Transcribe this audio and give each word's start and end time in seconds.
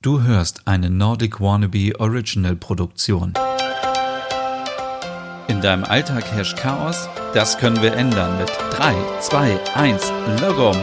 Du 0.00 0.22
hörst 0.22 0.62
eine 0.64 0.90
Nordic 0.90 1.40
Wannabe 1.40 1.98
Original 1.98 2.54
Produktion. 2.54 3.34
In 5.48 5.60
deinem 5.60 5.82
Alltag 5.82 6.24
herrscht 6.30 6.56
Chaos? 6.56 7.08
Das 7.34 7.58
können 7.58 7.82
wir 7.82 7.94
ändern 7.94 8.38
mit 8.38 8.48
3, 8.78 8.94
2, 9.20 9.58
1, 9.74 10.12
Logom! 10.40 10.76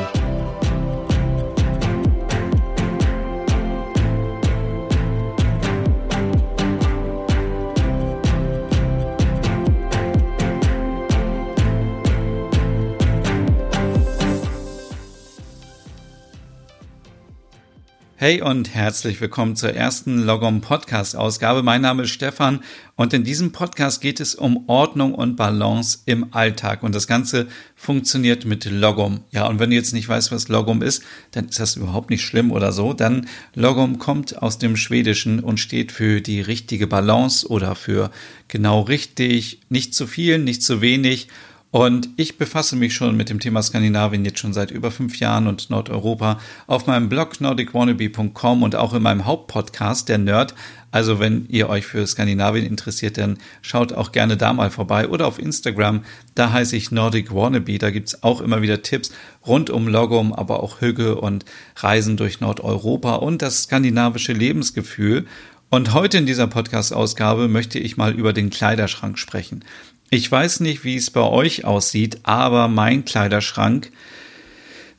Hey 18.25 18.41
und 18.41 18.73
herzlich 18.73 19.21
willkommen 19.21 19.55
zur 19.55 19.75
ersten 19.75 20.17
Logom 20.17 20.59
Podcast 20.59 21.15
Ausgabe. 21.15 21.61
Mein 21.61 21.81
Name 21.81 22.01
ist 22.01 22.09
Stefan 22.09 22.61
und 22.95 23.13
in 23.13 23.23
diesem 23.23 23.51
Podcast 23.51 24.01
geht 24.01 24.19
es 24.19 24.33
um 24.33 24.67
Ordnung 24.67 25.13
und 25.13 25.35
Balance 25.35 25.99
im 26.07 26.33
Alltag 26.33 26.81
und 26.81 26.95
das 26.95 27.05
Ganze 27.05 27.45
funktioniert 27.75 28.43
mit 28.43 28.65
Logom. 28.65 29.19
Ja, 29.29 29.45
und 29.45 29.59
wenn 29.59 29.69
du 29.69 29.75
jetzt 29.75 29.93
nicht 29.93 30.09
weißt, 30.09 30.31
was 30.31 30.47
Logom 30.47 30.81
ist, 30.81 31.03
dann 31.33 31.49
ist 31.49 31.59
das 31.59 31.75
überhaupt 31.75 32.09
nicht 32.09 32.23
schlimm 32.23 32.51
oder 32.51 32.71
so, 32.71 32.93
dann 32.93 33.27
Logom 33.53 33.99
kommt 33.99 34.41
aus 34.41 34.57
dem 34.57 34.75
Schwedischen 34.75 35.39
und 35.39 35.59
steht 35.59 35.91
für 35.91 36.19
die 36.19 36.41
richtige 36.41 36.87
Balance 36.87 37.47
oder 37.47 37.75
für 37.75 38.09
genau 38.47 38.81
richtig, 38.81 39.59
nicht 39.69 39.93
zu 39.93 40.07
viel, 40.07 40.39
nicht 40.39 40.63
zu 40.63 40.81
wenig 40.81 41.27
und 41.75 42.07
ich 42.15 42.37
befasse 42.37 42.77
mich 42.77 42.95
schon 42.95 43.17
mit 43.17 43.27
dem 43.27 43.41
Thema 43.41 43.61
Skandinavien 43.61 44.23
jetzt 44.23 44.39
schon 44.39 44.53
seit 44.53 44.71
über 44.71 44.91
fünf 44.91 45.19
Jahren 45.19 45.45
und 45.45 45.69
Nordeuropa 45.69 46.39
auf 46.67 46.87
meinem 46.87 47.09
Blog 47.09 47.41
nordicwannabe.com 47.41 48.63
und 48.63 48.77
auch 48.77 48.93
in 48.93 49.03
meinem 49.03 49.25
Hauptpodcast, 49.25 50.07
der 50.07 50.17
Nerd. 50.17 50.55
Also 50.91 51.19
wenn 51.19 51.47
ihr 51.49 51.67
euch 51.67 51.85
für 51.85 52.07
Skandinavien 52.07 52.65
interessiert, 52.65 53.17
dann 53.17 53.39
schaut 53.61 53.91
auch 53.91 54.13
gerne 54.13 54.37
da 54.37 54.53
mal 54.53 54.71
vorbei 54.71 55.09
oder 55.09 55.27
auf 55.27 55.37
Instagram. 55.37 56.05
Da 56.33 56.53
heiße 56.53 56.77
ich 56.77 56.91
Nordic 56.91 57.35
Wannabe. 57.35 57.77
Da 57.77 57.91
gibt's 57.91 58.23
auch 58.23 58.39
immer 58.39 58.61
wieder 58.61 58.81
Tipps 58.81 59.11
rund 59.45 59.69
um 59.69 59.89
Logum, 59.89 60.31
aber 60.31 60.63
auch 60.63 60.79
Hügge 60.79 61.15
und 61.15 61.43
Reisen 61.75 62.15
durch 62.15 62.39
Nordeuropa 62.39 63.15
und 63.15 63.41
das 63.41 63.63
skandinavische 63.63 64.31
Lebensgefühl. 64.31 65.25
Und 65.69 65.93
heute 65.93 66.19
in 66.19 66.25
dieser 66.25 66.47
Podcast-Ausgabe 66.47 67.49
möchte 67.49 67.79
ich 67.79 67.97
mal 67.97 68.13
über 68.13 68.31
den 68.31 68.49
Kleiderschrank 68.49 69.19
sprechen. 69.19 69.65
Ich 70.09 70.31
weiß 70.31 70.59
nicht, 70.59 70.83
wie 70.83 70.95
es 70.95 71.09
bei 71.11 71.21
euch 71.21 71.65
aussieht, 71.65 72.19
aber 72.23 72.67
mein 72.67 73.05
Kleiderschrank, 73.05 73.91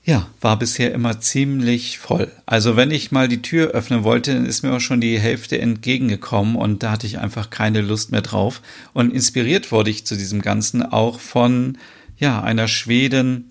ja, 0.04 0.28
war 0.40 0.58
bisher 0.58 0.92
immer 0.92 1.20
ziemlich 1.20 1.98
voll. 1.98 2.30
Also 2.46 2.76
wenn 2.76 2.92
ich 2.92 3.10
mal 3.10 3.26
die 3.26 3.42
Tür 3.42 3.70
öffnen 3.70 4.04
wollte, 4.04 4.34
dann 4.34 4.46
ist 4.46 4.62
mir 4.62 4.72
auch 4.72 4.80
schon 4.80 5.00
die 5.00 5.18
Hälfte 5.18 5.60
entgegengekommen 5.60 6.54
und 6.54 6.82
da 6.82 6.92
hatte 6.92 7.08
ich 7.08 7.18
einfach 7.18 7.50
keine 7.50 7.80
Lust 7.80 8.12
mehr 8.12 8.22
drauf. 8.22 8.62
Und 8.92 9.12
inspiriert 9.12 9.72
wurde 9.72 9.90
ich 9.90 10.06
zu 10.06 10.16
diesem 10.16 10.42
Ganzen 10.42 10.82
auch 10.82 11.18
von, 11.18 11.76
ja, 12.18 12.40
einer 12.40 12.68
Schwedin, 12.68 13.50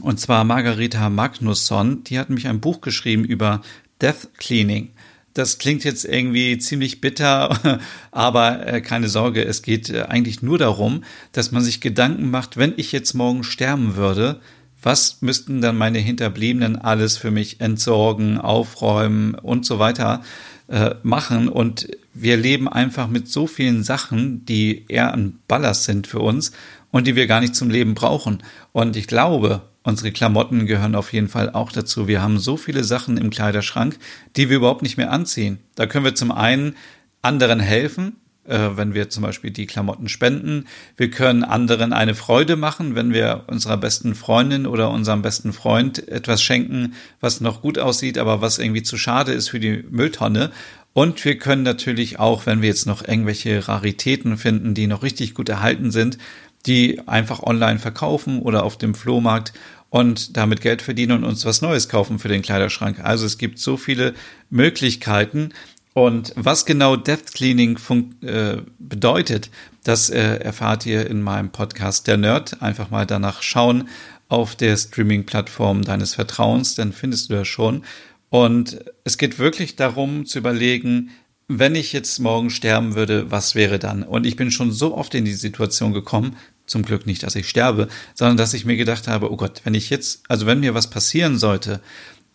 und 0.00 0.20
zwar 0.20 0.44
Margareta 0.44 1.08
Magnusson, 1.10 2.04
die 2.04 2.18
hat 2.18 2.30
mich 2.30 2.46
ein 2.46 2.60
Buch 2.60 2.80
geschrieben 2.80 3.24
über 3.24 3.60
Death 4.00 4.28
Cleaning. 4.38 4.90
Das 5.34 5.58
klingt 5.58 5.82
jetzt 5.82 6.04
irgendwie 6.04 6.58
ziemlich 6.58 7.00
bitter, 7.00 7.80
aber 8.12 8.66
äh, 8.66 8.80
keine 8.80 9.08
Sorge, 9.08 9.44
es 9.44 9.62
geht 9.62 9.90
äh, 9.90 10.02
eigentlich 10.02 10.42
nur 10.42 10.58
darum, 10.58 11.04
dass 11.32 11.50
man 11.50 11.62
sich 11.62 11.80
Gedanken 11.80 12.30
macht, 12.30 12.56
wenn 12.56 12.74
ich 12.76 12.92
jetzt 12.92 13.14
morgen 13.14 13.42
sterben 13.42 13.96
würde, 13.96 14.40
was 14.80 15.22
müssten 15.22 15.60
dann 15.60 15.76
meine 15.76 15.98
Hinterbliebenen 15.98 16.76
alles 16.76 17.16
für 17.16 17.30
mich 17.30 17.60
entsorgen, 17.60 18.38
aufräumen 18.38 19.34
und 19.34 19.66
so 19.66 19.78
weiter 19.78 20.22
äh, 20.68 20.94
machen. 21.02 21.48
Und 21.48 21.88
wir 22.12 22.36
leben 22.36 22.68
einfach 22.68 23.08
mit 23.08 23.28
so 23.28 23.46
vielen 23.46 23.82
Sachen, 23.82 24.44
die 24.46 24.84
eher 24.88 25.12
ein 25.14 25.38
Ballast 25.48 25.84
sind 25.84 26.06
für 26.06 26.20
uns 26.20 26.52
und 26.94 27.08
die 27.08 27.16
wir 27.16 27.26
gar 27.26 27.40
nicht 27.40 27.56
zum 27.56 27.70
Leben 27.70 27.94
brauchen. 27.94 28.44
Und 28.72 28.96
ich 28.96 29.08
glaube, 29.08 29.62
Unsere 29.86 30.12
Klamotten 30.12 30.64
gehören 30.64 30.94
auf 30.94 31.12
jeden 31.12 31.28
Fall 31.28 31.50
auch 31.50 31.70
dazu. 31.70 32.08
Wir 32.08 32.22
haben 32.22 32.38
so 32.38 32.56
viele 32.56 32.84
Sachen 32.84 33.18
im 33.18 33.28
Kleiderschrank, 33.28 33.98
die 34.34 34.48
wir 34.48 34.56
überhaupt 34.56 34.80
nicht 34.80 34.96
mehr 34.96 35.12
anziehen. 35.12 35.58
Da 35.74 35.84
können 35.84 36.06
wir 36.06 36.14
zum 36.14 36.32
einen 36.32 36.74
anderen 37.20 37.60
helfen, 37.60 38.16
äh, 38.46 38.70
wenn 38.76 38.94
wir 38.94 39.10
zum 39.10 39.24
Beispiel 39.24 39.50
die 39.50 39.66
Klamotten 39.66 40.08
spenden. 40.08 40.64
Wir 40.96 41.10
können 41.10 41.44
anderen 41.44 41.92
eine 41.92 42.14
Freude 42.14 42.56
machen, 42.56 42.94
wenn 42.94 43.12
wir 43.12 43.44
unserer 43.46 43.76
besten 43.76 44.14
Freundin 44.14 44.66
oder 44.66 44.90
unserem 44.90 45.20
besten 45.20 45.52
Freund 45.52 46.08
etwas 46.08 46.42
schenken, 46.42 46.94
was 47.20 47.42
noch 47.42 47.60
gut 47.60 47.78
aussieht, 47.78 48.16
aber 48.16 48.40
was 48.40 48.58
irgendwie 48.58 48.84
zu 48.84 48.96
schade 48.96 49.32
ist 49.32 49.50
für 49.50 49.60
die 49.60 49.84
Mülltonne. 49.90 50.50
Und 50.94 51.24
wir 51.24 51.36
können 51.38 51.64
natürlich 51.64 52.20
auch, 52.20 52.46
wenn 52.46 52.62
wir 52.62 52.68
jetzt 52.68 52.86
noch 52.86 53.06
irgendwelche 53.06 53.66
Raritäten 53.66 54.38
finden, 54.38 54.74
die 54.74 54.86
noch 54.86 55.02
richtig 55.02 55.34
gut 55.34 55.48
erhalten 55.48 55.90
sind, 55.90 56.18
die 56.66 57.06
einfach 57.06 57.42
online 57.42 57.78
verkaufen 57.78 58.40
oder 58.40 58.64
auf 58.64 58.78
dem 58.78 58.94
Flohmarkt 58.94 59.52
und 59.90 60.36
damit 60.36 60.60
Geld 60.60 60.82
verdienen 60.82 61.18
und 61.18 61.24
uns 61.24 61.44
was 61.44 61.62
Neues 61.62 61.88
kaufen 61.88 62.18
für 62.18 62.28
den 62.28 62.42
Kleiderschrank. 62.42 63.00
Also 63.02 63.26
es 63.26 63.38
gibt 63.38 63.58
so 63.58 63.76
viele 63.76 64.14
Möglichkeiten. 64.50 65.50
Und 65.92 66.32
was 66.34 66.66
genau 66.66 66.96
Death 66.96 67.32
Cleaning 67.34 67.78
äh, 68.22 68.56
bedeutet, 68.80 69.50
das 69.84 70.10
äh, 70.10 70.38
erfahrt 70.38 70.86
ihr 70.86 71.08
in 71.08 71.22
meinem 71.22 71.50
Podcast 71.50 72.08
Der 72.08 72.16
Nerd. 72.16 72.60
Einfach 72.60 72.90
mal 72.90 73.06
danach 73.06 73.42
schauen 73.42 73.88
auf 74.28 74.56
der 74.56 74.76
Streaming-Plattform 74.76 75.82
deines 75.82 76.16
Vertrauens, 76.16 76.74
dann 76.74 76.92
findest 76.92 77.30
du 77.30 77.34
das 77.34 77.46
schon. 77.46 77.84
Und 78.30 78.80
es 79.04 79.16
geht 79.16 79.38
wirklich 79.38 79.76
darum 79.76 80.26
zu 80.26 80.38
überlegen, 80.38 81.10
wenn 81.46 81.74
ich 81.74 81.92
jetzt 81.92 82.18
morgen 82.18 82.50
sterben 82.50 82.94
würde, 82.96 83.30
was 83.30 83.54
wäre 83.54 83.78
dann? 83.78 84.02
Und 84.02 84.26
ich 84.26 84.34
bin 84.34 84.50
schon 84.50 84.72
so 84.72 84.96
oft 84.96 85.14
in 85.14 85.24
die 85.24 85.34
Situation 85.34 85.92
gekommen, 85.92 86.36
zum 86.66 86.82
Glück 86.82 87.06
nicht, 87.06 87.22
dass 87.22 87.36
ich 87.36 87.48
sterbe, 87.48 87.88
sondern 88.14 88.36
dass 88.36 88.54
ich 88.54 88.64
mir 88.64 88.76
gedacht 88.76 89.08
habe, 89.08 89.30
oh 89.30 89.36
Gott, 89.36 89.60
wenn 89.64 89.74
ich 89.74 89.90
jetzt, 89.90 90.22
also 90.28 90.46
wenn 90.46 90.60
mir 90.60 90.74
was 90.74 90.88
passieren 90.88 91.38
sollte 91.38 91.80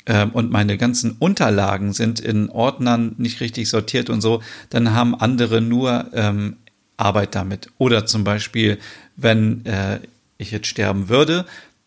ähm, 0.06 0.32
und 0.32 0.52
meine 0.52 0.78
ganzen 0.78 1.16
Unterlagen 1.20 1.94
sind 1.94 2.20
in 2.20 2.50
Ordnern 2.50 3.16
nicht 3.18 3.42
richtig 3.42 3.70
sortiert 3.70 4.10
und 4.10 4.22
so, 4.22 4.42
dann 4.70 4.94
haben 4.94 5.16
andere 5.16 5.62
nur 5.62 6.10
ähm, 6.14 6.58
Arbeit 6.98 7.36
damit. 7.36 7.70
Oder 7.78 8.06
zum 8.06 8.24
Beispiel, 8.24 8.78
wenn 9.16 9.66
äh, 9.66 10.00
ich 10.38 10.52
jetzt 10.52 10.68
sterben 10.68 11.10
würde 11.10 11.46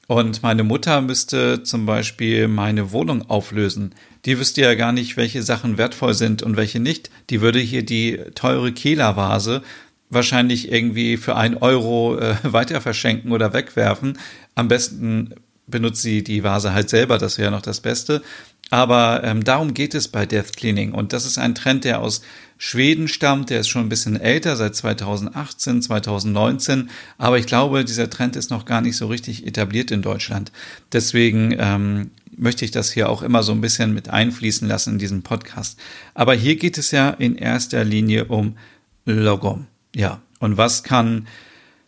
und 0.09 0.43
meine 0.43 0.65
Mutter 0.65 1.01
müsste 1.01 1.63
zum 1.63 1.87
Beispiel 1.87 2.49
meine 2.49 2.93
Wohnung 2.93 3.31
auflösen. 3.31 3.95
Die 4.25 4.39
wüsste 4.39 4.61
ja 4.61 4.75
gar 4.75 4.93
nicht, 4.93 5.17
welche 5.17 5.43
Sachen 5.43 5.79
wertvoll 5.79 6.15
sind 6.15 6.43
und 6.43 6.57
welche 6.57 6.81
nicht. 6.81 7.11
Die 7.31 7.41
würde 7.41 7.61
hier 7.61 7.85
die 7.85 8.19
teure 8.35 8.73
Kehler-Vase 8.73 9.63
wahrscheinlich 10.13 10.71
irgendwie 10.71 11.17
für 11.17 11.37
ein 11.37 11.57
Euro 11.57 12.19
äh, 12.19 12.37
weiter 12.45 12.81
verschenken 12.81 13.33
oder 13.33 13.53
wegwerfen. 13.53 14.19
Am 14.55 14.69
besten 14.69 15.35
benutzt 15.67 16.03
sie 16.03 16.23
die 16.23 16.45
Vase 16.45 16.73
halt 16.73 16.91
selber, 16.91 17.19
das 17.19 17.39
wäre 17.39 17.51
noch 17.51 17.63
das 17.63 17.81
Beste. 17.81 18.23
Aber 18.71 19.23
ähm, 19.23 19.45
darum 19.45 19.75
geht 19.75 19.95
es 19.95 20.09
bei 20.09 20.25
Death 20.25 20.57
Cleaning. 20.57 20.93
Und 20.93 21.13
das 21.13 21.27
ist 21.27 21.37
ein 21.37 21.55
Trend, 21.55 21.85
der 21.85 22.01
aus 22.01 22.23
Schweden 22.57 23.07
stammt. 23.07 23.51
Der 23.51 23.61
ist 23.61 23.69
schon 23.69 23.83
ein 23.83 23.91
bisschen 23.91 24.19
älter, 24.19 24.57
seit 24.57 24.75
2018, 24.75 25.83
2019. 25.83 26.89
Aber 27.19 27.39
ich 27.39 27.47
glaube, 27.47 27.85
dieser 27.85 28.09
Trend 28.09 28.35
ist 28.35 28.51
noch 28.51 28.65
gar 28.65 28.81
nicht 28.81 28.97
so 28.97 29.09
richtig 29.09 29.47
etabliert 29.47 29.91
in 29.91 30.01
Deutschland. 30.01 30.53
Deswegen 30.91 31.55
ähm, 31.59 32.13
möchte 32.35 32.65
ich 32.65 32.71
das 32.71 32.91
hier 32.91 33.11
auch 33.11 33.23
immer 33.23 33.43
so 33.43 33.53
ein 33.53 33.61
bisschen 33.61 33.93
mit 33.93 34.09
einfließen 34.09 34.67
lassen 34.67 34.95
in 34.95 34.99
diesem 34.99 35.23
Podcast. 35.23 35.79
Aber 36.15 36.33
hier 36.33 36.57
geht 36.57 36.79
es 36.79 36.93
ja 36.93 37.11
in 37.11 37.37
erster 37.37 37.85
Linie 37.85 38.25
um 38.27 38.57
Logom. 39.05 39.67
Ja, 39.95 40.21
und 40.39 40.57
was 40.57 40.83
kann 40.83 41.29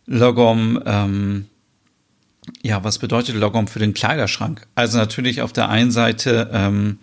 Logom, 0.07 0.83
ähm, 0.85 1.47
ja, 2.63 2.85
was 2.85 2.99
bedeutet 2.99 3.35
Logom 3.37 3.67
für 3.67 3.79
den 3.79 3.95
Kleiderschrank? 3.95 4.67
Also 4.75 4.99
natürlich 4.99 5.41
auf 5.41 5.53
der 5.53 5.69
einen 5.69 5.91
Seite, 5.91 6.51
ähm, 6.53 6.99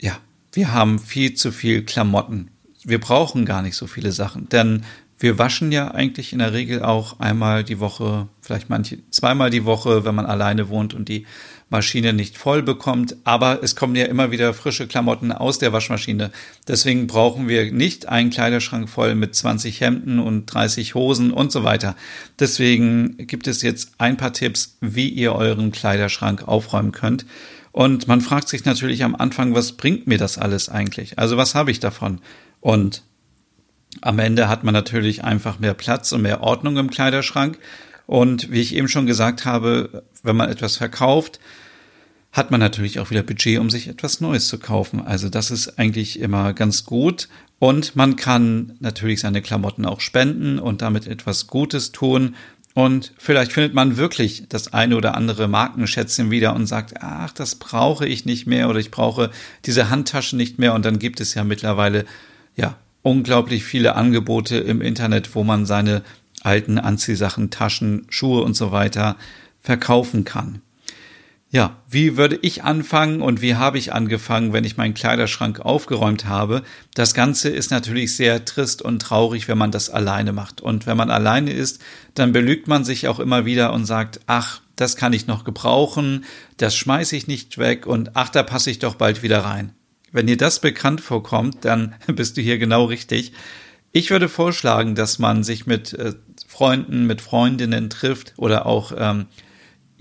ja, 0.00 0.18
wir 0.52 0.72
haben 0.72 0.98
viel 0.98 1.34
zu 1.34 1.50
viel 1.50 1.84
Klamotten. 1.84 2.50
Wir 2.84 3.00
brauchen 3.00 3.46
gar 3.46 3.62
nicht 3.62 3.76
so 3.76 3.86
viele 3.86 4.12
Sachen, 4.12 4.48
denn 4.48 4.84
wir 5.18 5.38
waschen 5.38 5.70
ja 5.70 5.92
eigentlich 5.92 6.32
in 6.32 6.40
der 6.40 6.52
Regel 6.52 6.82
auch 6.82 7.20
einmal 7.20 7.62
die 7.62 7.78
Woche, 7.78 8.28
vielleicht 8.40 8.68
manche 8.68 8.98
zweimal 9.10 9.50
die 9.50 9.64
Woche, 9.64 10.04
wenn 10.04 10.16
man 10.16 10.26
alleine 10.26 10.68
wohnt 10.68 10.94
und 10.94 11.08
die 11.08 11.26
Maschine 11.72 12.12
nicht 12.12 12.38
voll 12.38 12.62
bekommt. 12.62 13.16
Aber 13.24 13.60
es 13.64 13.74
kommen 13.74 13.96
ja 13.96 14.04
immer 14.04 14.30
wieder 14.30 14.54
frische 14.54 14.86
Klamotten 14.86 15.32
aus 15.32 15.58
der 15.58 15.72
Waschmaschine. 15.72 16.30
Deswegen 16.68 17.08
brauchen 17.08 17.48
wir 17.48 17.72
nicht 17.72 18.08
einen 18.08 18.30
Kleiderschrank 18.30 18.88
voll 18.88 19.16
mit 19.16 19.34
20 19.34 19.80
Hemden 19.80 20.20
und 20.20 20.46
30 20.46 20.94
Hosen 20.94 21.32
und 21.32 21.50
so 21.50 21.64
weiter. 21.64 21.96
Deswegen 22.38 23.16
gibt 23.26 23.48
es 23.48 23.62
jetzt 23.62 23.92
ein 23.98 24.16
paar 24.16 24.32
Tipps, 24.32 24.76
wie 24.80 25.08
ihr 25.08 25.34
euren 25.34 25.72
Kleiderschrank 25.72 26.46
aufräumen 26.46 26.92
könnt. 26.92 27.26
Und 27.72 28.06
man 28.06 28.20
fragt 28.20 28.48
sich 28.48 28.64
natürlich 28.64 29.02
am 29.02 29.16
Anfang, 29.16 29.54
was 29.54 29.72
bringt 29.72 30.06
mir 30.06 30.18
das 30.18 30.38
alles 30.38 30.68
eigentlich? 30.68 31.18
Also 31.18 31.36
was 31.36 31.54
habe 31.54 31.70
ich 31.70 31.80
davon? 31.80 32.20
Und 32.60 33.02
am 34.00 34.18
Ende 34.18 34.48
hat 34.48 34.62
man 34.62 34.74
natürlich 34.74 35.24
einfach 35.24 35.58
mehr 35.58 35.74
Platz 35.74 36.12
und 36.12 36.22
mehr 36.22 36.42
Ordnung 36.42 36.76
im 36.76 36.90
Kleiderschrank. 36.90 37.58
Und 38.06 38.50
wie 38.50 38.60
ich 38.60 38.74
eben 38.74 38.88
schon 38.88 39.06
gesagt 39.06 39.44
habe, 39.44 40.02
wenn 40.22 40.36
man 40.36 40.50
etwas 40.50 40.76
verkauft, 40.76 41.40
hat 42.32 42.50
man 42.50 42.60
natürlich 42.60 42.98
auch 42.98 43.10
wieder 43.10 43.22
Budget, 43.22 43.58
um 43.58 43.68
sich 43.68 43.88
etwas 43.88 44.20
Neues 44.20 44.48
zu 44.48 44.58
kaufen. 44.58 45.00
Also 45.00 45.28
das 45.28 45.50
ist 45.50 45.78
eigentlich 45.78 46.18
immer 46.18 46.54
ganz 46.54 46.84
gut. 46.84 47.28
Und 47.58 47.94
man 47.94 48.16
kann 48.16 48.72
natürlich 48.80 49.20
seine 49.20 49.42
Klamotten 49.42 49.84
auch 49.84 50.00
spenden 50.00 50.58
und 50.58 50.82
damit 50.82 51.06
etwas 51.06 51.46
Gutes 51.46 51.92
tun. 51.92 52.34
Und 52.74 53.12
vielleicht 53.18 53.52
findet 53.52 53.74
man 53.74 53.98
wirklich 53.98 54.44
das 54.48 54.72
eine 54.72 54.96
oder 54.96 55.14
andere 55.14 55.46
Markenschätzchen 55.46 56.30
wieder 56.30 56.54
und 56.54 56.66
sagt, 56.66 56.94
ach, 57.00 57.32
das 57.32 57.56
brauche 57.56 58.06
ich 58.06 58.24
nicht 58.24 58.46
mehr 58.46 58.70
oder 58.70 58.78
ich 58.78 58.90
brauche 58.90 59.30
diese 59.66 59.90
Handtaschen 59.90 60.38
nicht 60.38 60.58
mehr. 60.58 60.72
Und 60.72 60.86
dann 60.86 60.98
gibt 60.98 61.20
es 61.20 61.34
ja 61.34 61.44
mittlerweile, 61.44 62.06
ja, 62.56 62.76
unglaublich 63.02 63.64
viele 63.64 63.94
Angebote 63.94 64.56
im 64.56 64.80
Internet, 64.80 65.34
wo 65.34 65.44
man 65.44 65.66
seine 65.66 66.02
alten 66.42 66.78
Anziehsachen, 66.78 67.50
Taschen, 67.50 68.06
Schuhe 68.08 68.42
und 68.42 68.54
so 68.54 68.72
weiter 68.72 69.16
verkaufen 69.60 70.24
kann. 70.24 70.62
Ja, 71.54 71.76
wie 71.86 72.16
würde 72.16 72.38
ich 72.40 72.64
anfangen 72.64 73.20
und 73.20 73.42
wie 73.42 73.56
habe 73.56 73.76
ich 73.76 73.92
angefangen, 73.92 74.54
wenn 74.54 74.64
ich 74.64 74.78
meinen 74.78 74.94
Kleiderschrank 74.94 75.60
aufgeräumt 75.60 76.24
habe? 76.24 76.62
Das 76.94 77.12
Ganze 77.12 77.50
ist 77.50 77.70
natürlich 77.70 78.16
sehr 78.16 78.46
trist 78.46 78.80
und 78.80 79.02
traurig, 79.02 79.48
wenn 79.48 79.58
man 79.58 79.70
das 79.70 79.90
alleine 79.90 80.32
macht. 80.32 80.62
Und 80.62 80.86
wenn 80.86 80.96
man 80.96 81.10
alleine 81.10 81.52
ist, 81.52 81.82
dann 82.14 82.32
belügt 82.32 82.68
man 82.68 82.84
sich 82.84 83.06
auch 83.06 83.20
immer 83.20 83.44
wieder 83.44 83.74
und 83.74 83.84
sagt, 83.84 84.20
ach, 84.26 84.62
das 84.76 84.96
kann 84.96 85.12
ich 85.12 85.26
noch 85.26 85.44
gebrauchen, 85.44 86.24
das 86.56 86.74
schmeiße 86.74 87.14
ich 87.14 87.26
nicht 87.26 87.58
weg 87.58 87.86
und 87.86 88.12
ach, 88.14 88.30
da 88.30 88.42
passe 88.42 88.70
ich 88.70 88.78
doch 88.78 88.94
bald 88.94 89.22
wieder 89.22 89.44
rein. 89.44 89.74
Wenn 90.10 90.26
dir 90.26 90.38
das 90.38 90.58
bekannt 90.58 91.02
vorkommt, 91.02 91.66
dann 91.66 91.94
bist 92.06 92.38
du 92.38 92.40
hier 92.40 92.56
genau 92.56 92.86
richtig. 92.86 93.34
Ich 93.92 94.10
würde 94.10 94.30
vorschlagen, 94.30 94.94
dass 94.94 95.18
man 95.18 95.44
sich 95.44 95.66
mit 95.66 95.92
äh, 95.92 96.14
Freunden, 96.48 97.06
mit 97.06 97.20
Freundinnen 97.20 97.90
trifft 97.90 98.32
oder 98.38 98.64
auch 98.64 98.92
ähm, 98.96 99.26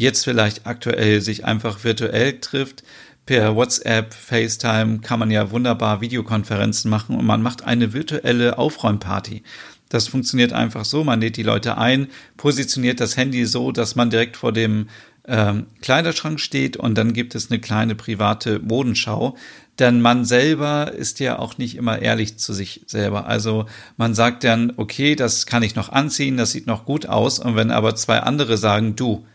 jetzt 0.02 0.26
vielleicht 0.26 0.66
aktuell 0.66 1.22
sich 1.22 1.46
einfach 1.46 1.84
virtuell 1.84 2.40
trifft. 2.40 2.84
Per 3.26 3.56
WhatsApp, 3.56 4.14
FaceTime 4.14 5.00
kann 5.00 5.20
man 5.20 5.30
ja 5.32 5.52
wunderbar 5.52 6.02
Videokonferenzen 6.02 6.90
machen 6.90 7.16
und 7.16 7.26
man 7.26 7.42
macht 7.42 7.64
eine 7.64 7.94
virtuelle 7.94 8.58
Aufräumparty. 8.58 9.44
Das 9.90 10.08
funktioniert 10.08 10.54
einfach 10.54 10.86
so, 10.86 11.04
man 11.04 11.22
lädt 11.22 11.38
die 11.38 11.44
Leute 11.44 11.78
ein, 11.78 12.08
positioniert 12.36 13.00
das 13.00 13.16
Handy 13.16 13.46
so, 13.46 13.72
dass 13.72 13.96
man 13.96 14.10
direkt 14.10 14.38
vor 14.38 14.52
dem 14.52 14.88
ähm, 15.28 15.68
Kleiderschrank 15.82 16.40
steht 16.40 16.78
und 16.78 16.96
dann 16.96 17.14
gibt 17.14 17.36
es 17.36 17.52
eine 17.52 17.60
kleine 17.60 17.94
private 17.94 18.60
Modenschau. 18.60 19.38
Denn 19.80 20.02
man 20.02 20.26
selber 20.26 20.92
ist 20.92 21.20
ja 21.20 21.40
auch 21.40 21.58
nicht 21.58 21.76
immer 21.76 22.00
ehrlich 22.00 22.38
zu 22.38 22.54
sich 22.54 22.82
selber. 22.88 23.28
Also 23.28 23.66
man 23.98 24.14
sagt 24.14 24.44
dann, 24.44 24.74
okay, 24.78 25.16
das 25.16 25.46
kann 25.46 25.64
ich 25.64 25.76
noch 25.76 25.90
anziehen, 25.90 26.38
das 26.38 26.52
sieht 26.52 26.68
noch 26.68 26.86
gut 26.86 27.06
aus. 27.06 27.40
Und 27.40 27.56
wenn 27.56 27.72
aber 27.72 27.96
zwei 27.96 28.20
andere 28.20 28.58
sagen, 28.58 28.96
du, 28.96 29.26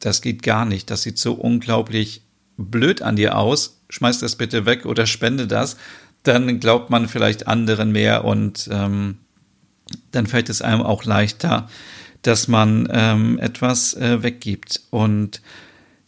das 0.00 0.22
geht 0.22 0.42
gar 0.42 0.64
nicht, 0.64 0.90
das 0.90 1.02
sieht 1.02 1.18
so 1.18 1.34
unglaublich 1.34 2.22
blöd 2.56 3.02
an 3.02 3.16
dir 3.16 3.36
aus, 3.38 3.82
schmeiß 3.88 4.20
das 4.20 4.36
bitte 4.36 4.66
weg 4.66 4.86
oder 4.86 5.06
spende 5.06 5.46
das, 5.46 5.76
dann 6.22 6.60
glaubt 6.60 6.90
man 6.90 7.08
vielleicht 7.08 7.46
anderen 7.46 7.92
mehr 7.92 8.24
und 8.24 8.68
ähm, 8.72 9.18
dann 10.10 10.26
fällt 10.26 10.48
es 10.48 10.62
einem 10.62 10.82
auch 10.82 11.04
leichter, 11.04 11.68
dass 12.22 12.48
man 12.48 12.88
ähm, 12.90 13.38
etwas 13.38 13.94
äh, 13.94 14.22
weggibt. 14.22 14.82
Und 14.90 15.42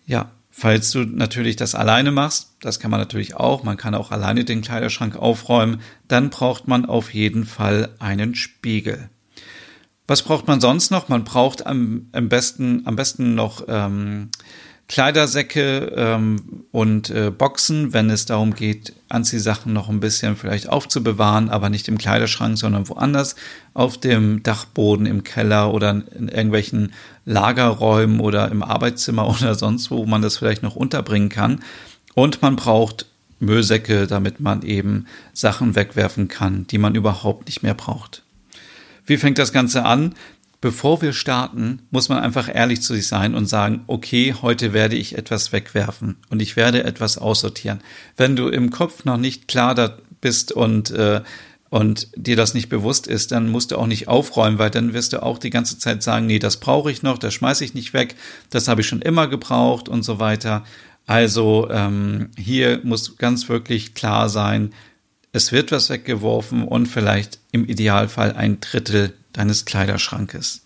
ja, 0.06 0.31
falls 0.50 0.91
du 0.91 1.00
natürlich 1.00 1.56
das 1.56 1.75
alleine 1.75 2.11
machst, 2.11 2.53
das 2.61 2.81
kann 2.81 2.91
man 2.91 3.00
natürlich 3.00 3.37
auch, 3.37 3.62
man 3.62 3.77
kann 3.77 3.94
auch 3.94 4.11
alleine 4.11 4.44
den 4.44 4.62
Kleiderschrank 4.62 5.17
aufräumen, 5.17 5.81
dann 6.09 6.31
braucht 6.31 6.67
man 6.69 6.87
auf 6.87 7.12
jeden 7.12 7.44
Fall 7.44 7.91
einen 7.99 8.35
Spiegel. 8.35 9.11
Was 10.06 10.23
braucht 10.23 10.47
man 10.47 10.61
sonst 10.61 10.91
noch? 10.91 11.08
Man 11.08 11.25
braucht 11.25 11.67
am, 11.67 12.08
am 12.12 12.29
besten, 12.29 12.82
am 12.87 12.97
besten 12.97 13.35
noch 13.35 13.64
ähm, 13.69 14.31
Kleidersäcke 14.88 15.93
ähm, 15.97 16.64
und 16.70 17.11
äh, 17.11 17.32
Boxen, 17.37 17.93
wenn 17.93 18.08
es 18.08 18.25
darum 18.25 18.55
geht, 18.55 18.93
Anziehsachen 19.08 19.73
noch 19.73 19.88
ein 19.88 19.99
bisschen 19.99 20.37
vielleicht 20.37 20.69
aufzubewahren, 20.69 21.50
aber 21.50 21.70
nicht 21.70 21.88
im 21.88 21.99
Kleiderschrank, 21.99 22.56
sondern 22.56 22.88
woanders, 22.88 23.35
auf 23.75 23.99
dem 23.99 24.44
Dachboden, 24.44 25.06
im 25.06 25.25
Keller 25.25 25.75
oder 25.75 25.91
in 25.91 26.29
irgendwelchen 26.29 26.93
Lagerräumen 27.25 28.20
oder 28.20 28.49
im 28.50 28.62
Arbeitszimmer 28.62 29.29
oder 29.37 29.56
sonst 29.56 29.91
wo 29.91 30.06
man 30.06 30.23
das 30.23 30.37
vielleicht 30.37 30.62
noch 30.62 30.76
unterbringen 30.76 31.31
kann. 31.31 31.61
Und 32.14 32.41
man 32.43 32.55
braucht 32.55 33.06
Müllsäcke, 33.41 34.06
damit 34.06 34.38
man 34.38 34.62
eben 34.62 35.06
Sachen 35.32 35.75
wegwerfen 35.75 36.29
kann, 36.29 36.67
die 36.69 36.79
man 36.79 36.94
überhaupt 36.94 37.47
nicht 37.47 37.62
mehr 37.62 37.75
braucht. 37.75 38.23
Wie 39.06 39.17
fängt 39.17 39.38
das 39.38 39.53
Ganze 39.53 39.85
an? 39.85 40.14
Bevor 40.61 41.00
wir 41.03 41.12
starten, 41.12 41.82
muss 41.91 42.08
man 42.08 42.19
einfach 42.19 42.53
ehrlich 42.53 42.82
zu 42.82 42.94
sich 42.94 43.06
sein 43.06 43.35
und 43.35 43.47
sagen, 43.47 43.85
okay, 43.87 44.35
heute 44.41 44.73
werde 44.73 44.97
ich 44.97 45.17
etwas 45.17 45.53
wegwerfen 45.53 46.17
und 46.31 46.43
ich 46.43 46.56
werde 46.56 46.82
etwas 46.82 47.19
aussortieren. 47.19 47.81
Wenn 48.17 48.37
du 48.37 48.49
im 48.49 48.70
Kopf 48.70 49.05
noch 49.05 49.19
nicht 49.19 49.49
klar 49.49 49.75
da 49.75 49.97
bist 50.20 50.53
und 50.53 50.91
äh, 50.91 51.23
und 51.69 52.08
dir 52.17 52.37
das 52.37 52.55
nicht 52.55 52.69
bewusst 52.69 53.06
ist, 53.06 53.32
dann 53.32 53.49
musst 53.49 53.73
du 53.73 53.76
auch 53.76 53.88
nicht 53.88 54.08
aufräumen, 54.08 54.58
weil 54.58 54.70
dann 54.70 54.94
wirst 54.94 55.12
du 55.12 55.23
auch 55.23 55.38
die 55.38 55.50
ganze 55.50 55.79
Zeit 55.79 56.02
sagen, 56.02 56.26
nee, 56.26 56.38
das 56.38 56.59
brauche 56.59 56.91
ich 56.91 57.02
noch, 57.02 57.19
das 57.19 57.35
schmeiße 57.35 57.64
ich 57.64 57.75
nicht 57.75 57.93
weg, 57.93 58.14
das 58.50 58.69
habe 58.69 58.81
ich 58.81 58.87
schon 58.87 59.02
immer 59.02 59.26
gebraucht 59.26 59.88
und 59.88 60.02
so 60.02 60.20
weiter. 60.20 60.64
Also 61.06 61.69
ähm, 61.70 62.31
hier 62.38 62.81
muss 62.85 63.17
ganz 63.17 63.49
wirklich 63.49 63.94
klar 63.94 64.29
sein, 64.29 64.73
es 65.37 65.53
wird 65.53 65.71
was 65.71 65.91
weggeworfen 65.91 66.62
und 66.67 66.87
vielleicht 66.87 67.41
im 67.53 67.67
Idealfall 67.67 68.33
ein 68.33 68.59
Drittel 68.61 69.12
deines 69.35 69.67
Kleiderschrankes. 69.67 70.62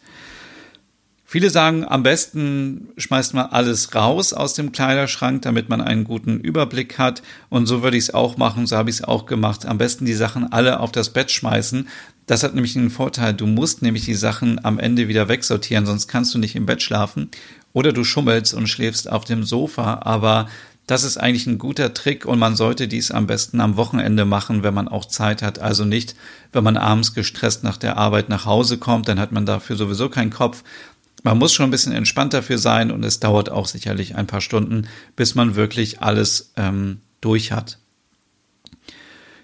Viele 1.24 1.50
sagen, 1.50 1.84
am 1.84 2.04
besten 2.04 2.88
schmeißt 2.96 3.34
man 3.34 3.46
alles 3.46 3.94
raus 3.96 4.32
aus 4.32 4.54
dem 4.54 4.70
Kleiderschrank, 4.70 5.42
damit 5.42 5.68
man 5.68 5.80
einen 5.80 6.04
guten 6.04 6.38
Überblick 6.38 6.98
hat. 6.98 7.22
Und 7.48 7.66
so 7.66 7.82
würde 7.82 7.96
ich 7.96 8.04
es 8.04 8.14
auch 8.14 8.36
machen, 8.36 8.66
so 8.66 8.76
habe 8.76 8.90
ich 8.90 8.96
es 8.96 9.04
auch 9.04 9.26
gemacht. 9.26 9.66
Am 9.66 9.78
besten 9.78 10.04
die 10.04 10.14
Sachen 10.14 10.52
alle 10.52 10.78
auf 10.78 10.92
das 10.92 11.10
Bett 11.10 11.32
schmeißen. 11.32 11.88
Das 12.26 12.44
hat 12.44 12.54
nämlich 12.54 12.76
einen 12.76 12.90
Vorteil. 12.90 13.34
Du 13.34 13.46
musst 13.46 13.82
nämlich 13.82 14.04
die 14.04 14.14
Sachen 14.14 14.64
am 14.64 14.78
Ende 14.78 15.08
wieder 15.08 15.28
wegsortieren, 15.28 15.86
sonst 15.86 16.06
kannst 16.06 16.32
du 16.32 16.38
nicht 16.38 16.54
im 16.54 16.66
Bett 16.66 16.80
schlafen. 16.80 17.28
Oder 17.72 17.92
du 17.92 18.04
schummelst 18.04 18.54
und 18.54 18.68
schläfst 18.68 19.10
auf 19.10 19.24
dem 19.24 19.42
Sofa. 19.42 20.02
Aber 20.02 20.48
das 20.90 21.04
ist 21.04 21.18
eigentlich 21.18 21.46
ein 21.46 21.58
guter 21.58 21.94
Trick 21.94 22.26
und 22.26 22.40
man 22.40 22.56
sollte 22.56 22.88
dies 22.88 23.12
am 23.12 23.28
besten 23.28 23.60
am 23.60 23.76
Wochenende 23.76 24.24
machen, 24.24 24.64
wenn 24.64 24.74
man 24.74 24.88
auch 24.88 25.04
Zeit 25.04 25.40
hat. 25.40 25.60
Also 25.60 25.84
nicht, 25.84 26.16
wenn 26.50 26.64
man 26.64 26.76
abends 26.76 27.14
gestresst 27.14 27.62
nach 27.62 27.76
der 27.76 27.96
Arbeit 27.96 28.28
nach 28.28 28.44
Hause 28.44 28.76
kommt, 28.76 29.06
dann 29.06 29.20
hat 29.20 29.30
man 29.30 29.46
dafür 29.46 29.76
sowieso 29.76 30.08
keinen 30.08 30.30
Kopf. 30.30 30.64
Man 31.22 31.38
muss 31.38 31.52
schon 31.52 31.68
ein 31.68 31.70
bisschen 31.70 31.92
entspannt 31.92 32.34
dafür 32.34 32.58
sein 32.58 32.90
und 32.90 33.04
es 33.04 33.20
dauert 33.20 33.50
auch 33.50 33.68
sicherlich 33.68 34.16
ein 34.16 34.26
paar 34.26 34.40
Stunden, 34.40 34.88
bis 35.14 35.36
man 35.36 35.54
wirklich 35.54 36.02
alles 36.02 36.52
ähm, 36.56 37.02
durch 37.20 37.52
hat. 37.52 37.78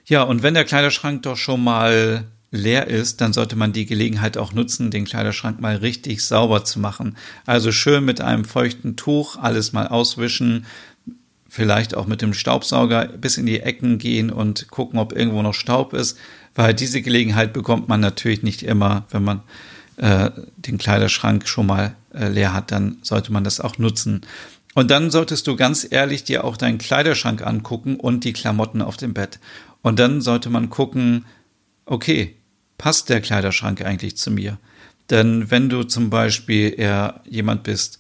Ja, 0.05 0.25
und 0.25 0.43
wenn 0.43 0.55
der 0.55 0.65
Kleiderschrank 0.65 1.23
doch 1.23 1.37
schon 1.37 1.63
mal 1.63 2.25
leer 2.51 2.89
ist, 2.89 3.21
dann 3.21 3.33
sollte 3.33 3.55
man 3.55 3.73
die 3.73 3.87
Gelegenheit 3.87 4.37
auch 4.37 4.53
nutzen, 4.53 4.91
den 4.91 5.05
Kleiderschrank 5.05 5.61
mal 5.61 5.77
richtig 5.77 6.25
sauber 6.25 6.65
zu 6.65 6.81
machen. 6.81 7.17
Also 7.45 7.71
schön 7.71 8.05
mit 8.05 8.21
einem 8.21 8.45
feuchten 8.45 8.97
Tuch 8.97 9.37
alles 9.37 9.73
mal 9.73 9.87
auswischen, 9.87 10.67
vielleicht 11.57 11.95
auch 11.97 12.07
mit 12.07 12.21
dem 12.21 12.35
Staubsauger 12.35 13.07
bis 13.07 13.39
in 13.39 13.47
die 13.47 13.61
Ecken 13.61 13.97
gehen 13.97 14.31
und 14.31 14.69
gucken, 14.69 14.99
ob 14.99 15.17
irgendwo 15.17 15.41
noch 15.41 15.55
Staub 15.55 15.95
ist, 15.95 16.19
weil 16.55 16.75
diese 16.75 17.01
Gelegenheit 17.01 17.55
bekommt 17.55 17.89
man 17.89 18.01
natürlich 18.01 18.43
nicht 18.43 18.63
immer, 18.63 19.07
wenn 19.11 19.25
man 19.25 19.41
äh, 19.97 20.31
den 20.59 20.77
Kleiderschrank 20.77 21.49
schon 21.49 21.67
mal 21.67 21.97
äh, 22.13 22.29
leer 22.29 22.53
hat, 22.53 22.73
dann 22.73 22.99
sollte 23.01 23.33
man 23.33 23.43
das 23.43 23.61
auch 23.61 23.79
nutzen. 23.79 24.21
Und 24.75 24.91
dann 24.91 25.11
solltest 25.11 25.47
du 25.47 25.57
ganz 25.57 25.87
ehrlich 25.91 26.25
dir 26.25 26.45
auch 26.45 26.59
deinen 26.59 26.77
Kleiderschrank 26.77 27.41
angucken 27.41 27.97
und 27.97 28.25
die 28.25 28.35
Klamotten 28.35 28.83
auf 28.83 28.99
dem 28.99 29.15
Bett. 29.15 29.39
Und 29.81 29.99
dann 29.99 30.21
sollte 30.21 30.51
man 30.51 30.69
gucken, 30.69 31.25
okay, 31.87 32.37
passt 32.77 33.09
der 33.09 33.23
Kleiderschrank 33.23 33.81
eigentlich 33.81 34.19
zu 34.19 34.31
mir? 34.31 34.59
Denn 35.09 35.51
wenn 35.51 35.71
du 35.71 35.85
zum 35.85 36.11
Beispiel 36.11 36.75
eher 36.77 37.23
jemand 37.25 37.63
bist, 37.63 37.99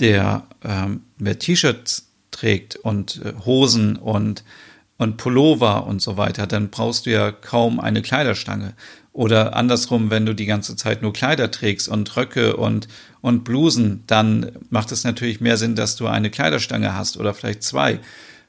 der 0.00 0.48
ähm, 0.64 1.02
mehr 1.18 1.38
T-Shirts 1.38 2.07
trägt 2.30 2.76
und 2.76 3.22
äh, 3.24 3.32
Hosen 3.44 3.96
und, 3.96 4.44
und 4.96 5.16
Pullover 5.16 5.86
und 5.86 6.02
so 6.02 6.16
weiter, 6.16 6.46
dann 6.46 6.70
brauchst 6.70 7.06
du 7.06 7.10
ja 7.10 7.32
kaum 7.32 7.80
eine 7.80 8.02
Kleiderstange. 8.02 8.74
Oder 9.12 9.56
andersrum, 9.56 10.10
wenn 10.10 10.26
du 10.26 10.34
die 10.34 10.46
ganze 10.46 10.76
Zeit 10.76 11.02
nur 11.02 11.12
Kleider 11.12 11.50
trägst 11.50 11.88
und 11.88 12.16
Röcke 12.16 12.56
und, 12.56 12.86
und 13.20 13.42
Blusen, 13.42 14.04
dann 14.06 14.52
macht 14.70 14.92
es 14.92 15.02
natürlich 15.02 15.40
mehr 15.40 15.56
Sinn, 15.56 15.74
dass 15.74 15.96
du 15.96 16.06
eine 16.06 16.30
Kleiderstange 16.30 16.94
hast 16.94 17.16
oder 17.16 17.34
vielleicht 17.34 17.64
zwei. 17.64 17.98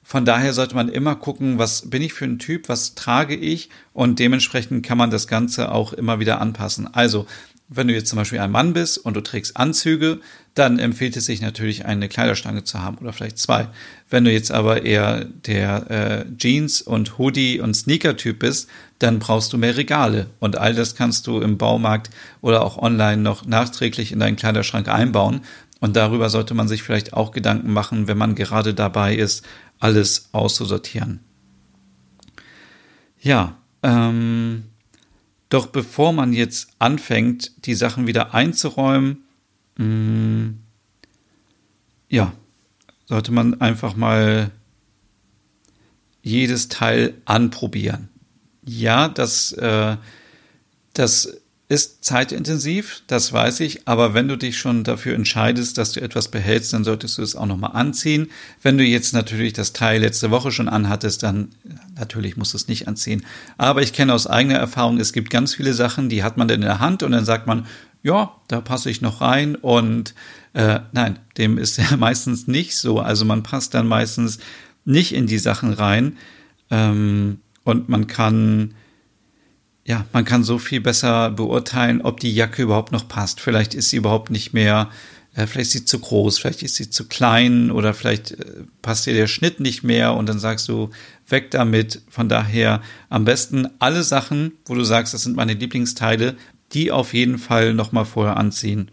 Von 0.04 0.26
daher 0.26 0.54
sollte 0.54 0.76
man 0.76 0.90
immer 0.90 1.16
gucken, 1.16 1.60
was 1.60 1.90
bin 1.90 2.02
ich 2.02 2.14
für 2.14 2.26
ein 2.26 2.40
Typ, 2.40 2.70
was 2.70 2.96
trage 2.96 3.36
ich 3.36 3.70
und 3.94 4.20
dementsprechend 4.20 4.86
kann 4.86 4.98
man 4.98 5.12
das 5.12 5.28
Ganze 5.28 5.72
auch 5.72 5.94
immer 5.94 6.20
wieder 6.20 6.42
anpassen. 6.42 6.92
Also 6.94 7.26
wenn 7.70 7.88
du 7.88 7.94
jetzt 7.94 8.10
zum 8.10 8.18
Beispiel 8.18 8.40
ein 8.40 8.52
Mann 8.52 8.74
bist 8.74 8.98
und 8.98 9.16
du 9.16 9.22
trägst 9.22 9.56
Anzüge, 9.56 10.20
dann 10.56 10.80
empfiehlt 10.80 11.16
es 11.16 11.26
sich 11.26 11.40
natürlich, 11.40 11.86
eine 11.86 12.10
Kleiderstange 12.10 12.64
zu 12.64 12.82
haben 12.82 12.98
oder 12.98 13.14
vielleicht 13.14 13.38
zwei. 13.38 13.68
Wenn 14.10 14.24
du 14.24 14.32
jetzt 14.32 14.52
aber 14.52 14.84
eher 14.84 15.26
der 15.26 15.92
äh, 15.92 16.26
Jeans- 16.36 16.82
und 16.82 17.20
Hoodie- 17.20 17.60
und 17.60 17.76
Sneaker-Typ 17.76 18.40
bist, 18.40 18.70
dann 18.98 19.20
brauchst 19.20 19.54
du 19.54 19.58
mehr 19.58 19.78
Regale. 19.78 20.28
Und 20.40 20.58
all 20.58 20.74
das 20.74 20.96
kannst 20.96 21.28
du 21.28 21.40
im 21.42 21.58
Baumarkt 21.58 22.10
oder 22.42 22.64
auch 22.64 22.78
online 22.78 23.22
noch 23.22 23.46
nachträglich 23.46 24.12
in 24.12 24.20
deinen 24.20 24.36
Kleiderschrank 24.36 24.88
einbauen. 24.88 25.42
Und 25.80 25.96
darüber 25.96 26.30
sollte 26.30 26.56
man 26.56 26.68
sich 26.68 26.84
vielleicht 26.84 27.14
auch 27.14 27.32
Gedanken 27.32 27.72
machen, 27.72 28.08
wenn 28.08 28.18
man 28.18 28.36
gerade 28.36 28.74
dabei 28.74 29.16
ist, 29.16 29.46
alles 29.80 30.30
auszusortieren. 30.34 31.22
Ja, 33.22 33.58
ähm, 33.84 34.64
doch 35.50 35.68
bevor 35.68 36.14
man 36.14 36.32
jetzt 36.32 36.70
anfängt, 36.80 37.66
die 37.66 37.74
Sachen 37.74 38.08
wieder 38.08 38.34
einzuräumen, 38.34 39.26
mh, 39.78 39.86
mm, 39.86 40.60
ja, 42.10 42.34
sollte 43.06 43.32
man 43.32 43.60
einfach 43.62 43.96
mal 43.96 44.52
jedes 46.22 46.68
Teil 46.70 47.16
anprobieren. 47.26 48.10
Ja, 48.64 49.08
das, 49.10 49.52
äh, 49.54 49.98
das 50.94 51.42
ist 51.70 52.04
zeitintensiv, 52.04 53.04
das 53.06 53.32
weiß 53.32 53.60
ich, 53.60 53.88
aber 53.88 54.16
wenn 54.16 54.28
du 54.28 54.38
dich 54.38 54.58
schon 54.58 54.84
dafür 54.84 55.14
entscheidest, 55.14 55.78
dass 55.78 55.92
du 55.92 56.02
etwas 56.02 56.30
behältst, 56.30 56.74
dann 56.74 56.84
solltest 56.84 57.20
du 57.20 57.22
es 57.22 57.36
auch 57.36 57.46
nochmal 57.46 57.74
anziehen. 57.76 58.32
Wenn 58.64 58.80
du 58.80 58.84
jetzt 58.84 59.14
natürlich 59.14 59.54
das 59.54 59.72
Teil 59.72 60.02
letzte 60.02 60.32
Woche 60.32 60.52
schon 60.52 60.68
anhattest, 60.68 61.22
dann 61.22 61.50
natürlich 61.96 62.38
musst 62.38 62.54
du 62.54 62.58
es 62.58 62.68
nicht 62.68 62.88
anziehen. 62.88 63.24
Aber 63.60 63.84
ich 63.84 63.94
kenne 63.94 64.16
aus 64.16 64.26
eigener 64.26 64.56
Erfahrung, 64.56 65.00
es 65.00 65.14
gibt 65.14 65.30
ganz 65.30 65.54
viele 65.54 65.76
Sachen, 65.76 66.10
die 66.10 66.24
hat 66.24 66.38
man 66.38 66.48
dann 66.48 66.56
in 66.56 66.68
der 66.68 66.80
Hand 66.80 67.04
und 67.04 67.12
dann 67.12 67.24
sagt 67.24 67.46
man, 67.46 67.68
ja, 68.02 68.34
da 68.48 68.62
passe 68.62 68.90
ich 68.90 69.02
noch 69.02 69.22
rein 69.22 69.56
und 69.56 70.16
äh, 70.54 70.80
nein, 70.92 71.20
dem 71.38 71.60
ist 71.60 71.78
ja 71.78 71.96
meistens 71.98 72.48
nicht 72.48 72.78
so. 72.78 73.00
Also 73.00 73.26
man 73.26 73.44
passt 73.44 73.76
dann 73.76 73.88
meistens 73.88 74.40
nicht 74.86 75.14
in 75.14 75.28
die 75.28 75.38
Sachen 75.38 75.74
rein 75.74 76.18
ähm, 76.72 77.42
und 77.64 77.90
man 77.90 78.08
kann 78.08 78.74
ja, 79.90 80.06
man 80.14 80.24
kann 80.24 80.44
so 80.44 80.60
viel 80.60 80.82
besser 80.82 81.32
beurteilen, 81.32 82.02
ob 82.02 82.20
die 82.20 82.32
Jacke 82.32 82.62
überhaupt 82.62 82.92
noch 82.92 83.08
passt. 83.08 83.42
Vielleicht 83.42 83.74
ist 83.74 83.90
sie 83.90 83.98
überhaupt 83.98 84.30
nicht 84.30 84.54
mehr, 84.54 84.92
äh, 85.34 85.48
vielleicht 85.48 85.70
ist 85.70 85.72
sie 85.72 85.86
zu 85.86 85.98
groß, 85.98 86.38
vielleicht 86.38 86.62
ist 86.62 86.76
sie 86.76 86.92
zu 86.92 87.08
klein 87.08 87.72
oder 87.72 87.96
vielleicht 87.96 88.34
äh, 88.34 88.46
passt 88.84 89.08
dir 89.08 89.16
der 89.16 89.26
Schnitt 89.26 89.60
nicht 89.60 89.82
mehr 89.82 90.14
und 90.14 90.30
dann 90.30 90.38
sagst 90.38 90.70
du, 90.70 90.92
weg 91.28 91.50
damit. 91.50 92.04
Von 92.08 92.30
daher 92.30 92.84
am 93.10 93.26
besten 93.26 93.68
alle 93.80 94.04
Sachen, 94.04 94.52
wo 94.68 94.76
du 94.76 94.84
sagst, 94.84 95.16
das 95.16 95.24
sind 95.24 95.36
meine 95.36 95.54
Lieblingsteile, 95.54 96.38
die 96.72 96.92
auf 96.92 97.16
jeden 97.16 97.40
Fall 97.40 97.74
nochmal 97.74 98.06
vorher 98.06 98.38
anziehen. 98.38 98.92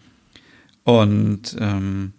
Und 0.85 1.59
ähm, 1.61 2.15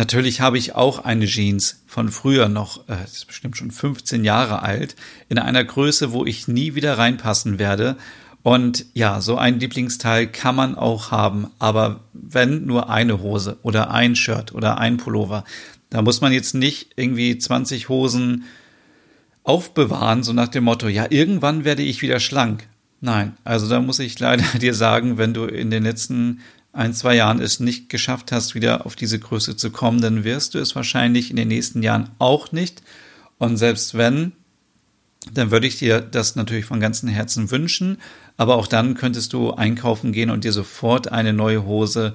Natürlich 0.00 0.40
habe 0.40 0.56
ich 0.56 0.74
auch 0.74 1.04
eine 1.04 1.26
Jeans 1.26 1.82
von 1.86 2.08
früher 2.08 2.48
noch, 2.48 2.88
äh, 2.88 2.96
das 3.02 3.12
ist 3.12 3.26
bestimmt 3.26 3.58
schon 3.58 3.70
15 3.70 4.24
Jahre 4.24 4.62
alt, 4.62 4.96
in 5.28 5.38
einer 5.38 5.62
Größe, 5.62 6.10
wo 6.12 6.24
ich 6.24 6.48
nie 6.48 6.74
wieder 6.74 6.96
reinpassen 6.96 7.58
werde. 7.58 7.98
Und 8.42 8.86
ja, 8.94 9.20
so 9.20 9.36
ein 9.36 9.60
Lieblingsteil 9.60 10.26
kann 10.28 10.56
man 10.56 10.74
auch 10.74 11.10
haben, 11.10 11.48
aber 11.58 12.00
wenn 12.14 12.64
nur 12.64 12.88
eine 12.88 13.20
Hose 13.20 13.58
oder 13.62 13.90
ein 13.90 14.16
Shirt 14.16 14.54
oder 14.54 14.78
ein 14.78 14.96
Pullover, 14.96 15.44
da 15.90 16.00
muss 16.00 16.22
man 16.22 16.32
jetzt 16.32 16.54
nicht 16.54 16.92
irgendwie 16.96 17.36
20 17.36 17.90
Hosen 17.90 18.44
aufbewahren, 19.44 20.22
so 20.22 20.32
nach 20.32 20.48
dem 20.48 20.64
Motto, 20.64 20.88
ja, 20.88 21.08
irgendwann 21.10 21.64
werde 21.66 21.82
ich 21.82 22.00
wieder 22.00 22.20
schlank. 22.20 22.66
Nein, 23.02 23.36
also 23.44 23.68
da 23.68 23.80
muss 23.80 23.98
ich 23.98 24.18
leider 24.18 24.44
dir 24.58 24.72
sagen, 24.72 25.18
wenn 25.18 25.34
du 25.34 25.44
in 25.44 25.70
den 25.70 25.82
letzten 25.82 26.40
ein, 26.72 26.92
zwei 26.94 27.16
Jahren 27.16 27.40
es 27.40 27.60
nicht 27.60 27.88
geschafft 27.88 28.32
hast, 28.32 28.54
wieder 28.54 28.86
auf 28.86 28.96
diese 28.96 29.18
Größe 29.18 29.56
zu 29.56 29.70
kommen, 29.70 30.00
dann 30.00 30.24
wirst 30.24 30.54
du 30.54 30.58
es 30.58 30.76
wahrscheinlich 30.76 31.30
in 31.30 31.36
den 31.36 31.48
nächsten 31.48 31.82
Jahren 31.82 32.10
auch 32.18 32.52
nicht. 32.52 32.82
Und 33.38 33.56
selbst 33.56 33.96
wenn, 33.96 34.32
dann 35.32 35.50
würde 35.50 35.66
ich 35.66 35.78
dir 35.78 36.00
das 36.00 36.36
natürlich 36.36 36.64
von 36.64 36.80
ganzem 36.80 37.08
Herzen 37.08 37.50
wünschen. 37.50 37.98
Aber 38.36 38.56
auch 38.56 38.66
dann 38.66 38.94
könntest 38.94 39.32
du 39.32 39.52
einkaufen 39.52 40.12
gehen 40.12 40.30
und 40.30 40.44
dir 40.44 40.52
sofort 40.52 41.10
eine 41.10 41.32
neue 41.32 41.64
Hose 41.64 42.14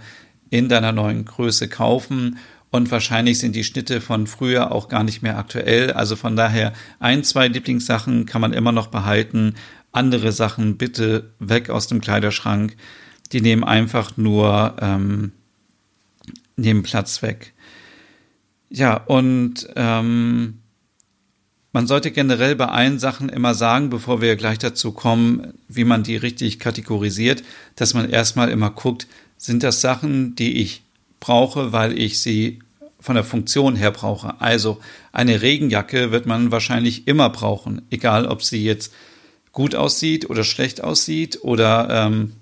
in 0.49 0.69
deiner 0.69 0.91
neuen 0.91 1.25
Größe 1.25 1.67
kaufen. 1.67 2.37
Und 2.71 2.91
wahrscheinlich 2.91 3.39
sind 3.39 3.55
die 3.55 3.63
Schnitte 3.63 4.01
von 4.01 4.25
früher 4.27 4.71
auch 4.71 4.89
gar 4.89 5.03
nicht 5.03 5.21
mehr 5.21 5.37
aktuell. 5.37 5.91
Also 5.91 6.15
von 6.15 6.35
daher 6.35 6.73
ein, 6.99 7.23
zwei 7.23 7.47
Lieblingssachen 7.47 8.25
kann 8.25 8.41
man 8.41 8.53
immer 8.53 8.71
noch 8.71 8.87
behalten. 8.87 9.55
Andere 9.91 10.31
Sachen 10.31 10.77
bitte 10.77 11.31
weg 11.39 11.69
aus 11.69 11.87
dem 11.87 12.01
Kleiderschrank 12.01 12.75
die 13.31 13.41
nehmen 13.41 13.63
einfach 13.63 14.17
nur 14.17 14.75
ähm, 14.79 15.31
nehmen 16.55 16.83
Platz 16.83 17.21
weg. 17.21 17.53
Ja, 18.69 18.95
und 18.95 19.67
ähm, 19.75 20.59
man 21.71 21.87
sollte 21.87 22.11
generell 22.11 22.55
bei 22.55 22.67
allen 22.67 22.99
Sachen 22.99 23.29
immer 23.29 23.53
sagen, 23.53 23.89
bevor 23.89 24.21
wir 24.21 24.35
gleich 24.37 24.59
dazu 24.59 24.91
kommen, 24.93 25.53
wie 25.67 25.83
man 25.83 26.03
die 26.03 26.15
richtig 26.15 26.59
kategorisiert, 26.59 27.43
dass 27.75 27.93
man 27.93 28.09
erstmal 28.09 28.49
immer 28.49 28.69
guckt, 28.69 29.07
sind 29.37 29.61
das 29.61 29.81
Sachen, 29.81 30.35
die 30.35 30.61
ich 30.61 30.83
brauche, 31.19 31.73
weil 31.73 31.97
ich 31.99 32.19
sie 32.19 32.59
von 32.99 33.15
der 33.15 33.23
Funktion 33.23 33.75
her 33.75 33.91
brauche. 33.91 34.39
Also 34.39 34.79
eine 35.11 35.41
Regenjacke 35.41 36.11
wird 36.11 36.25
man 36.25 36.51
wahrscheinlich 36.51 37.07
immer 37.07 37.29
brauchen, 37.29 37.81
egal 37.89 38.25
ob 38.25 38.41
sie 38.41 38.63
jetzt 38.63 38.93
gut 39.51 39.75
aussieht 39.75 40.29
oder 40.29 40.43
schlecht 40.43 40.83
aussieht 40.83 41.39
oder 41.43 41.87
ähm, 41.89 42.33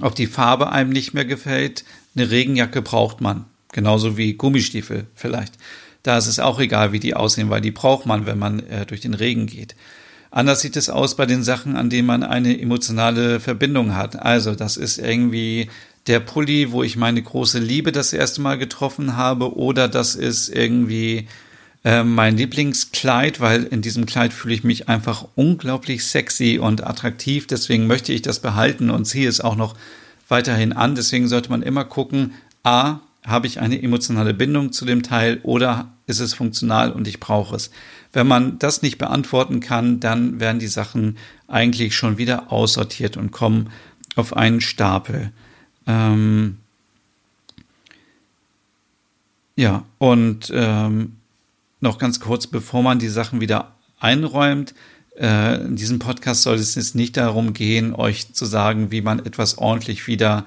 ob 0.00 0.14
die 0.14 0.26
Farbe 0.26 0.70
einem 0.70 0.90
nicht 0.90 1.14
mehr 1.14 1.24
gefällt, 1.24 1.84
eine 2.14 2.30
Regenjacke 2.30 2.82
braucht 2.82 3.20
man. 3.20 3.44
Genauso 3.72 4.16
wie 4.16 4.34
Gummistiefel 4.34 5.06
vielleicht. 5.14 5.54
Da 6.02 6.16
ist 6.16 6.28
es 6.28 6.38
auch 6.38 6.60
egal, 6.60 6.92
wie 6.92 7.00
die 7.00 7.14
aussehen, 7.14 7.50
weil 7.50 7.60
die 7.60 7.72
braucht 7.72 8.06
man, 8.06 8.26
wenn 8.26 8.38
man 8.38 8.60
äh, 8.60 8.86
durch 8.86 9.00
den 9.00 9.14
Regen 9.14 9.46
geht. 9.46 9.74
Anders 10.30 10.60
sieht 10.60 10.76
es 10.76 10.88
aus 10.88 11.16
bei 11.16 11.26
den 11.26 11.42
Sachen, 11.42 11.76
an 11.76 11.90
denen 11.90 12.06
man 12.06 12.22
eine 12.22 12.60
emotionale 12.60 13.40
Verbindung 13.40 13.96
hat. 13.96 14.16
Also 14.16 14.54
das 14.54 14.76
ist 14.76 14.98
irgendwie 14.98 15.68
der 16.06 16.20
Pulli, 16.20 16.72
wo 16.72 16.82
ich 16.82 16.96
meine 16.96 17.22
große 17.22 17.58
Liebe 17.58 17.90
das 17.90 18.12
erste 18.12 18.40
Mal 18.40 18.58
getroffen 18.58 19.16
habe, 19.16 19.56
oder 19.56 19.88
das 19.88 20.14
ist 20.14 20.48
irgendwie 20.48 21.26
äh, 21.86 22.02
mein 22.02 22.36
Lieblingskleid, 22.36 23.38
weil 23.38 23.62
in 23.62 23.80
diesem 23.80 24.06
Kleid 24.06 24.32
fühle 24.32 24.54
ich 24.54 24.64
mich 24.64 24.88
einfach 24.88 25.28
unglaublich 25.36 26.04
sexy 26.04 26.58
und 26.58 26.84
attraktiv. 26.84 27.46
Deswegen 27.46 27.86
möchte 27.86 28.12
ich 28.12 28.22
das 28.22 28.40
behalten 28.40 28.90
und 28.90 29.04
ziehe 29.04 29.28
es 29.28 29.40
auch 29.40 29.54
noch 29.54 29.76
weiterhin 30.26 30.72
an. 30.72 30.96
Deswegen 30.96 31.28
sollte 31.28 31.48
man 31.48 31.62
immer 31.62 31.84
gucken, 31.84 32.34
a, 32.64 32.98
habe 33.24 33.46
ich 33.46 33.60
eine 33.60 33.80
emotionale 33.80 34.34
Bindung 34.34 34.72
zu 34.72 34.84
dem 34.84 35.04
Teil 35.04 35.38
oder 35.44 35.92
ist 36.08 36.18
es 36.18 36.34
funktional 36.34 36.90
und 36.90 37.06
ich 37.06 37.20
brauche 37.20 37.54
es. 37.54 37.70
Wenn 38.12 38.26
man 38.26 38.58
das 38.58 38.82
nicht 38.82 38.98
beantworten 38.98 39.60
kann, 39.60 40.00
dann 40.00 40.40
werden 40.40 40.58
die 40.58 40.66
Sachen 40.66 41.16
eigentlich 41.46 41.94
schon 41.94 42.18
wieder 42.18 42.50
aussortiert 42.50 43.16
und 43.16 43.30
kommen 43.30 43.70
auf 44.16 44.36
einen 44.36 44.60
Stapel. 44.60 45.30
Ähm 45.86 46.56
ja, 49.54 49.84
und 49.98 50.50
ähm, 50.52 51.12
noch 51.80 51.98
ganz 51.98 52.20
kurz, 52.20 52.46
bevor 52.46 52.82
man 52.82 52.98
die 52.98 53.08
Sachen 53.08 53.40
wieder 53.40 53.74
einräumt. 53.98 54.74
Äh, 55.18 55.62
in 55.62 55.76
diesem 55.76 55.98
Podcast 55.98 56.42
soll 56.42 56.56
es 56.56 56.74
jetzt 56.74 56.94
nicht 56.94 57.16
darum 57.16 57.52
gehen, 57.52 57.94
euch 57.94 58.32
zu 58.32 58.44
sagen, 58.44 58.90
wie 58.90 59.00
man 59.00 59.24
etwas 59.24 59.58
ordentlich 59.58 60.06
wieder 60.06 60.46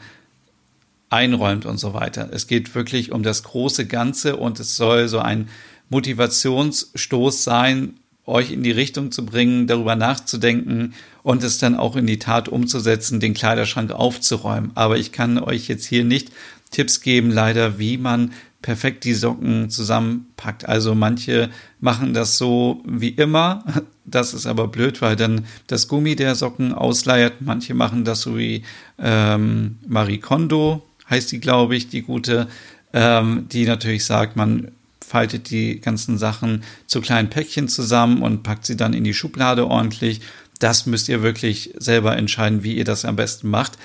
einräumt 1.09 1.65
und 1.65 1.79
so 1.79 1.93
weiter. 1.93 2.29
Es 2.31 2.47
geht 2.47 2.75
wirklich 2.75 3.11
um 3.11 3.23
das 3.23 3.43
große 3.43 3.87
Ganze 3.87 4.35
und 4.35 4.59
es 4.59 4.75
soll 4.75 5.07
so 5.07 5.19
ein 5.19 5.49
Motivationsstoß 5.89 7.43
sein, 7.43 7.95
euch 8.25 8.51
in 8.51 8.61
die 8.61 8.71
Richtung 8.71 9.11
zu 9.11 9.25
bringen, 9.25 9.65
darüber 9.65 9.95
nachzudenken 9.95 10.93
und 11.23 11.43
es 11.43 11.57
dann 11.57 11.75
auch 11.75 11.95
in 11.95 12.05
die 12.05 12.19
Tat 12.19 12.47
umzusetzen, 12.47 13.19
den 13.19 13.33
Kleiderschrank 13.33 13.91
aufzuräumen. 13.91 14.71
Aber 14.75 14.97
ich 14.97 15.11
kann 15.11 15.39
euch 15.39 15.67
jetzt 15.67 15.85
hier 15.85 16.03
nicht 16.03 16.31
Tipps 16.69 17.01
geben, 17.01 17.31
leider, 17.31 17.79
wie 17.79 17.97
man 17.97 18.33
perfekt 18.61 19.03
die 19.05 19.13
Socken 19.13 19.69
zusammenpackt. 19.69 20.67
Also 20.67 20.95
manche 20.95 21.49
machen 21.79 22.13
das 22.13 22.37
so 22.37 22.81
wie 22.85 23.09
immer. 23.09 23.63
Das 24.05 24.33
ist 24.33 24.47
aber 24.47 24.69
blöd, 24.69 25.03
weil 25.03 25.15
dann 25.15 25.45
das 25.67 25.87
Gummi 25.87 26.15
der 26.15 26.33
Socken 26.33 26.73
ausleiert. 26.73 27.41
Manche 27.41 27.75
machen 27.75 28.05
das 28.05 28.21
so 28.21 28.39
wie 28.39 28.63
ähm, 28.97 29.77
Marie 29.87 30.17
Kondo, 30.17 30.83
heißt 31.07 31.31
die, 31.31 31.39
glaube 31.39 31.75
ich, 31.75 31.89
die 31.89 32.01
gute, 32.01 32.47
ähm, 32.91 33.45
die 33.51 33.65
natürlich 33.65 34.05
sagt, 34.05 34.35
man 34.35 34.71
faltet 34.99 35.51
die 35.51 35.79
ganzen 35.79 36.17
Sachen 36.17 36.63
zu 36.87 37.01
kleinen 37.01 37.29
Päckchen 37.29 37.67
zusammen 37.67 38.23
und 38.23 38.41
packt 38.41 38.65
sie 38.65 38.75
dann 38.75 38.93
in 38.93 39.03
die 39.03 39.13
Schublade 39.13 39.67
ordentlich. 39.67 40.21
Das 40.57 40.87
müsst 40.87 41.07
ihr 41.07 41.21
wirklich 41.21 41.75
selber 41.77 42.17
entscheiden, 42.17 42.63
wie 42.63 42.77
ihr 42.77 42.85
das 42.85 43.05
am 43.05 43.15
besten 43.15 43.49
macht. 43.49 43.77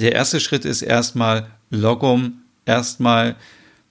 Der 0.00 0.12
erste 0.12 0.40
Schritt 0.40 0.64
ist 0.64 0.82
erstmal 0.82 1.46
Logum, 1.70 2.42
erstmal 2.66 3.36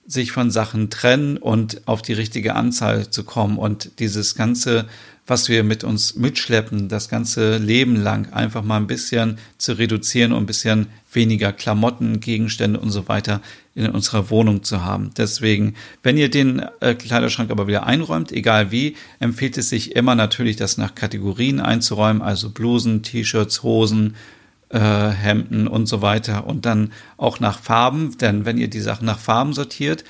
sich 0.08 0.32
von 0.32 0.50
Sachen 0.50 0.88
trennen 0.88 1.36
und 1.36 1.86
auf 1.86 2.00
die 2.00 2.14
richtige 2.14 2.54
Anzahl 2.54 3.10
zu 3.10 3.24
kommen 3.24 3.58
und 3.58 4.00
dieses 4.00 4.34
ganze, 4.34 4.86
was 5.26 5.50
wir 5.50 5.62
mit 5.62 5.84
uns 5.84 6.16
mitschleppen, 6.16 6.88
das 6.88 7.10
ganze 7.10 7.58
Leben 7.58 7.94
lang 7.94 8.32
einfach 8.32 8.64
mal 8.64 8.78
ein 8.78 8.86
bisschen 8.86 9.36
zu 9.58 9.74
reduzieren 9.74 10.32
und 10.32 10.44
ein 10.44 10.46
bisschen 10.46 10.86
weniger 11.12 11.52
Klamotten, 11.52 12.20
Gegenstände 12.20 12.80
und 12.80 12.90
so 12.90 13.06
weiter 13.06 13.42
in 13.74 13.90
unserer 13.90 14.30
Wohnung 14.30 14.62
zu 14.62 14.82
haben. 14.82 15.10
Deswegen, 15.18 15.74
wenn 16.02 16.16
ihr 16.16 16.30
den 16.30 16.62
äh, 16.80 16.94
Kleiderschrank 16.94 17.50
aber 17.50 17.66
wieder 17.66 17.86
einräumt, 17.86 18.32
egal 18.32 18.70
wie, 18.70 18.96
empfiehlt 19.20 19.58
es 19.58 19.68
sich 19.68 19.94
immer 19.94 20.14
natürlich, 20.14 20.56
das 20.56 20.78
nach 20.78 20.94
Kategorien 20.94 21.60
einzuräumen, 21.60 22.22
also 22.22 22.48
Blusen, 22.48 23.02
T-Shirts, 23.02 23.62
Hosen, 23.62 24.16
äh, 24.70 24.78
Hemden 24.78 25.66
und 25.66 25.86
so 25.86 26.02
weiter 26.02 26.46
und 26.46 26.66
dann 26.66 26.92
auch 27.16 27.40
nach 27.40 27.58
Farben, 27.58 28.16
denn 28.18 28.44
wenn 28.44 28.58
ihr 28.58 28.68
die 28.68 28.80
Sachen 28.80 29.06
nach 29.06 29.18
Farben 29.18 29.52
sortiert, 29.52 30.04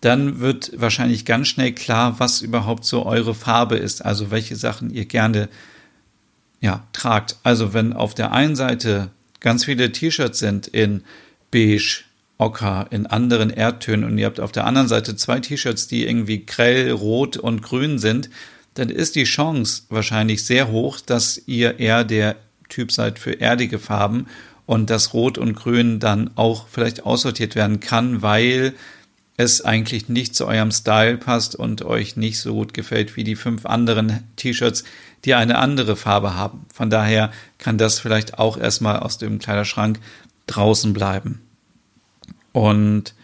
dann 0.00 0.40
wird 0.40 0.72
wahrscheinlich 0.76 1.24
ganz 1.24 1.48
schnell 1.48 1.72
klar, 1.72 2.16
was 2.18 2.42
überhaupt 2.42 2.84
so 2.84 3.06
eure 3.06 3.34
Farbe 3.34 3.76
ist, 3.76 4.04
also 4.04 4.30
welche 4.30 4.54
Sachen 4.54 4.90
ihr 4.90 5.06
gerne 5.06 5.48
ja, 6.60 6.82
tragt. 6.92 7.36
Also 7.42 7.72
wenn 7.72 7.92
auf 7.92 8.14
der 8.14 8.32
einen 8.32 8.54
Seite 8.54 9.10
ganz 9.40 9.64
viele 9.64 9.92
T-Shirts 9.92 10.38
sind 10.38 10.66
in 10.66 11.02
beige, 11.50 12.04
Ocker, 12.36 12.88
in 12.90 13.06
anderen 13.06 13.50
Erdtönen 13.50 14.04
und 14.04 14.18
ihr 14.18 14.26
habt 14.26 14.40
auf 14.40 14.52
der 14.52 14.66
anderen 14.66 14.88
Seite 14.88 15.16
zwei 15.16 15.40
T-Shirts, 15.40 15.86
die 15.86 16.06
irgendwie 16.06 16.44
grell, 16.44 16.90
rot 16.90 17.36
und 17.36 17.62
grün 17.62 17.98
sind, 17.98 18.28
dann 18.74 18.90
ist 18.90 19.14
die 19.14 19.24
Chance 19.24 19.84
wahrscheinlich 19.88 20.44
sehr 20.44 20.68
hoch, 20.68 21.00
dass 21.00 21.40
ihr 21.46 21.78
eher 21.78 22.04
der 22.04 22.36
Typ 22.74 22.90
seid 22.90 23.20
für 23.20 23.40
erdige 23.40 23.78
Farben 23.78 24.26
und 24.66 24.90
dass 24.90 25.14
Rot 25.14 25.38
und 25.38 25.54
Grün 25.54 26.00
dann 26.00 26.30
auch 26.34 26.66
vielleicht 26.66 27.06
aussortiert 27.06 27.54
werden 27.54 27.78
kann, 27.78 28.20
weil 28.20 28.74
es 29.36 29.64
eigentlich 29.64 30.08
nicht 30.08 30.34
zu 30.34 30.46
eurem 30.46 30.72
Style 30.72 31.18
passt 31.18 31.54
und 31.54 31.82
euch 31.82 32.16
nicht 32.16 32.40
so 32.40 32.54
gut 32.54 32.74
gefällt 32.74 33.14
wie 33.16 33.22
die 33.22 33.36
fünf 33.36 33.64
anderen 33.64 34.24
T-Shirts, 34.36 34.82
die 35.24 35.34
eine 35.34 35.58
andere 35.58 35.94
Farbe 35.94 36.34
haben. 36.34 36.66
Von 36.72 36.90
daher 36.90 37.30
kann 37.58 37.78
das 37.78 38.00
vielleicht 38.00 38.38
auch 38.38 38.56
erstmal 38.56 38.98
aus 38.98 39.18
dem 39.18 39.38
Kleiderschrank 39.38 40.00
draußen 40.48 40.92
bleiben. 40.92 41.40
Und 42.52 43.14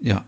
ja, 0.00 0.24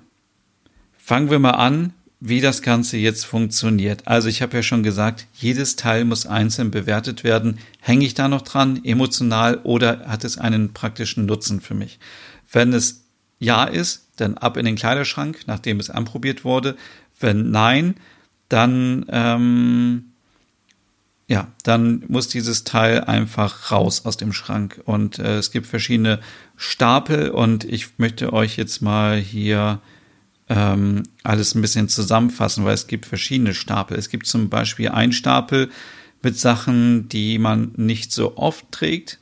fangen 0.96 1.30
wir 1.30 1.38
mal 1.38 1.50
an 1.50 1.92
wie 2.20 2.42
das 2.42 2.60
Ganze 2.60 2.98
jetzt 2.98 3.24
funktioniert. 3.24 4.06
Also 4.06 4.28
ich 4.28 4.42
habe 4.42 4.58
ja 4.58 4.62
schon 4.62 4.82
gesagt, 4.82 5.26
jedes 5.32 5.76
Teil 5.76 6.04
muss 6.04 6.26
einzeln 6.26 6.70
bewertet 6.70 7.24
werden. 7.24 7.58
Hänge 7.80 8.04
ich 8.04 8.12
da 8.12 8.28
noch 8.28 8.42
dran, 8.42 8.84
emotional, 8.84 9.60
oder 9.62 10.06
hat 10.06 10.24
es 10.24 10.36
einen 10.36 10.74
praktischen 10.74 11.24
Nutzen 11.24 11.62
für 11.62 11.74
mich? 11.74 11.98
Wenn 12.52 12.74
es 12.74 13.04
ja 13.38 13.64
ist, 13.64 14.06
dann 14.16 14.36
ab 14.36 14.58
in 14.58 14.66
den 14.66 14.76
Kleiderschrank, 14.76 15.40
nachdem 15.46 15.80
es 15.80 15.88
anprobiert 15.88 16.44
wurde. 16.44 16.76
Wenn 17.18 17.50
nein, 17.50 17.94
dann 18.50 19.06
ähm, 19.08 20.04
ja, 21.30 21.46
dann 21.62 22.02
muss 22.08 22.26
dieses 22.26 22.64
Teil 22.64 23.04
einfach 23.04 23.70
raus 23.70 24.04
aus 24.04 24.16
dem 24.16 24.32
Schrank. 24.32 24.80
Und 24.84 25.20
äh, 25.20 25.38
es 25.38 25.52
gibt 25.52 25.68
verschiedene 25.68 26.18
Stapel 26.56 27.30
und 27.30 27.64
ich 27.64 27.98
möchte 27.98 28.32
euch 28.32 28.56
jetzt 28.56 28.82
mal 28.82 29.16
hier 29.16 29.80
ähm, 30.50 31.04
alles 31.22 31.54
ein 31.54 31.62
bisschen 31.62 31.88
zusammenfassen, 31.88 32.64
weil 32.64 32.74
es 32.74 32.88
gibt 32.88 33.06
verschiedene 33.06 33.54
Stapel. 33.54 33.96
Es 33.96 34.10
gibt 34.10 34.26
zum 34.26 34.50
Beispiel 34.50 34.88
einen 34.88 35.12
Stapel 35.12 35.70
mit 36.22 36.38
Sachen, 36.38 37.08
die 37.08 37.38
man 37.38 37.70
nicht 37.76 38.12
so 38.12 38.36
oft 38.36 38.70
trägt, 38.72 39.18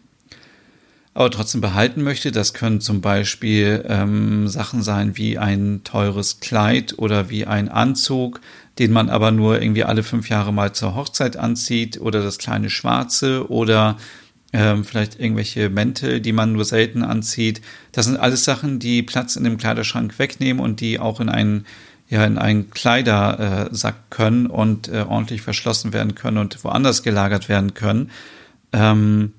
aber 1.12 1.30
trotzdem 1.30 1.60
behalten 1.60 2.02
möchte. 2.02 2.32
Das 2.32 2.54
können 2.54 2.80
zum 2.80 3.02
Beispiel 3.02 3.84
ähm, 3.86 4.48
Sachen 4.48 4.82
sein 4.82 5.18
wie 5.18 5.36
ein 5.36 5.82
teures 5.84 6.40
Kleid 6.40 6.94
oder 6.96 7.28
wie 7.28 7.44
ein 7.44 7.68
Anzug, 7.68 8.40
den 8.78 8.92
man 8.92 9.10
aber 9.10 9.30
nur 9.30 9.60
irgendwie 9.60 9.84
alle 9.84 10.02
fünf 10.02 10.30
Jahre 10.30 10.52
mal 10.52 10.72
zur 10.72 10.94
Hochzeit 10.94 11.36
anzieht 11.36 12.00
oder 12.00 12.22
das 12.22 12.38
kleine 12.38 12.70
Schwarze 12.70 13.50
oder 13.50 13.98
ähm, 14.52 14.84
vielleicht 14.84 15.20
irgendwelche 15.20 15.68
Mäntel, 15.68 16.20
die 16.20 16.32
man 16.32 16.52
nur 16.52 16.64
selten 16.64 17.02
anzieht. 17.02 17.60
Das 17.92 18.06
sind 18.06 18.16
alles 18.16 18.44
Sachen, 18.44 18.78
die 18.78 19.02
Platz 19.02 19.36
in 19.36 19.44
dem 19.44 19.58
Kleiderschrank 19.58 20.18
wegnehmen 20.18 20.62
und 20.62 20.80
die 20.80 20.98
auch 20.98 21.20
in 21.20 21.28
einen 21.28 21.66
ja 22.08 22.24
in 22.24 22.38
einen 22.38 22.70
Kleidersack 22.70 24.10
können 24.10 24.46
und 24.46 24.88
äh, 24.88 25.04
ordentlich 25.06 25.42
verschlossen 25.42 25.92
werden 25.92 26.14
können 26.14 26.38
und 26.38 26.64
woanders 26.64 27.02
gelagert 27.02 27.50
werden 27.50 27.74
können. 27.74 28.10
Ähm, 28.72 29.34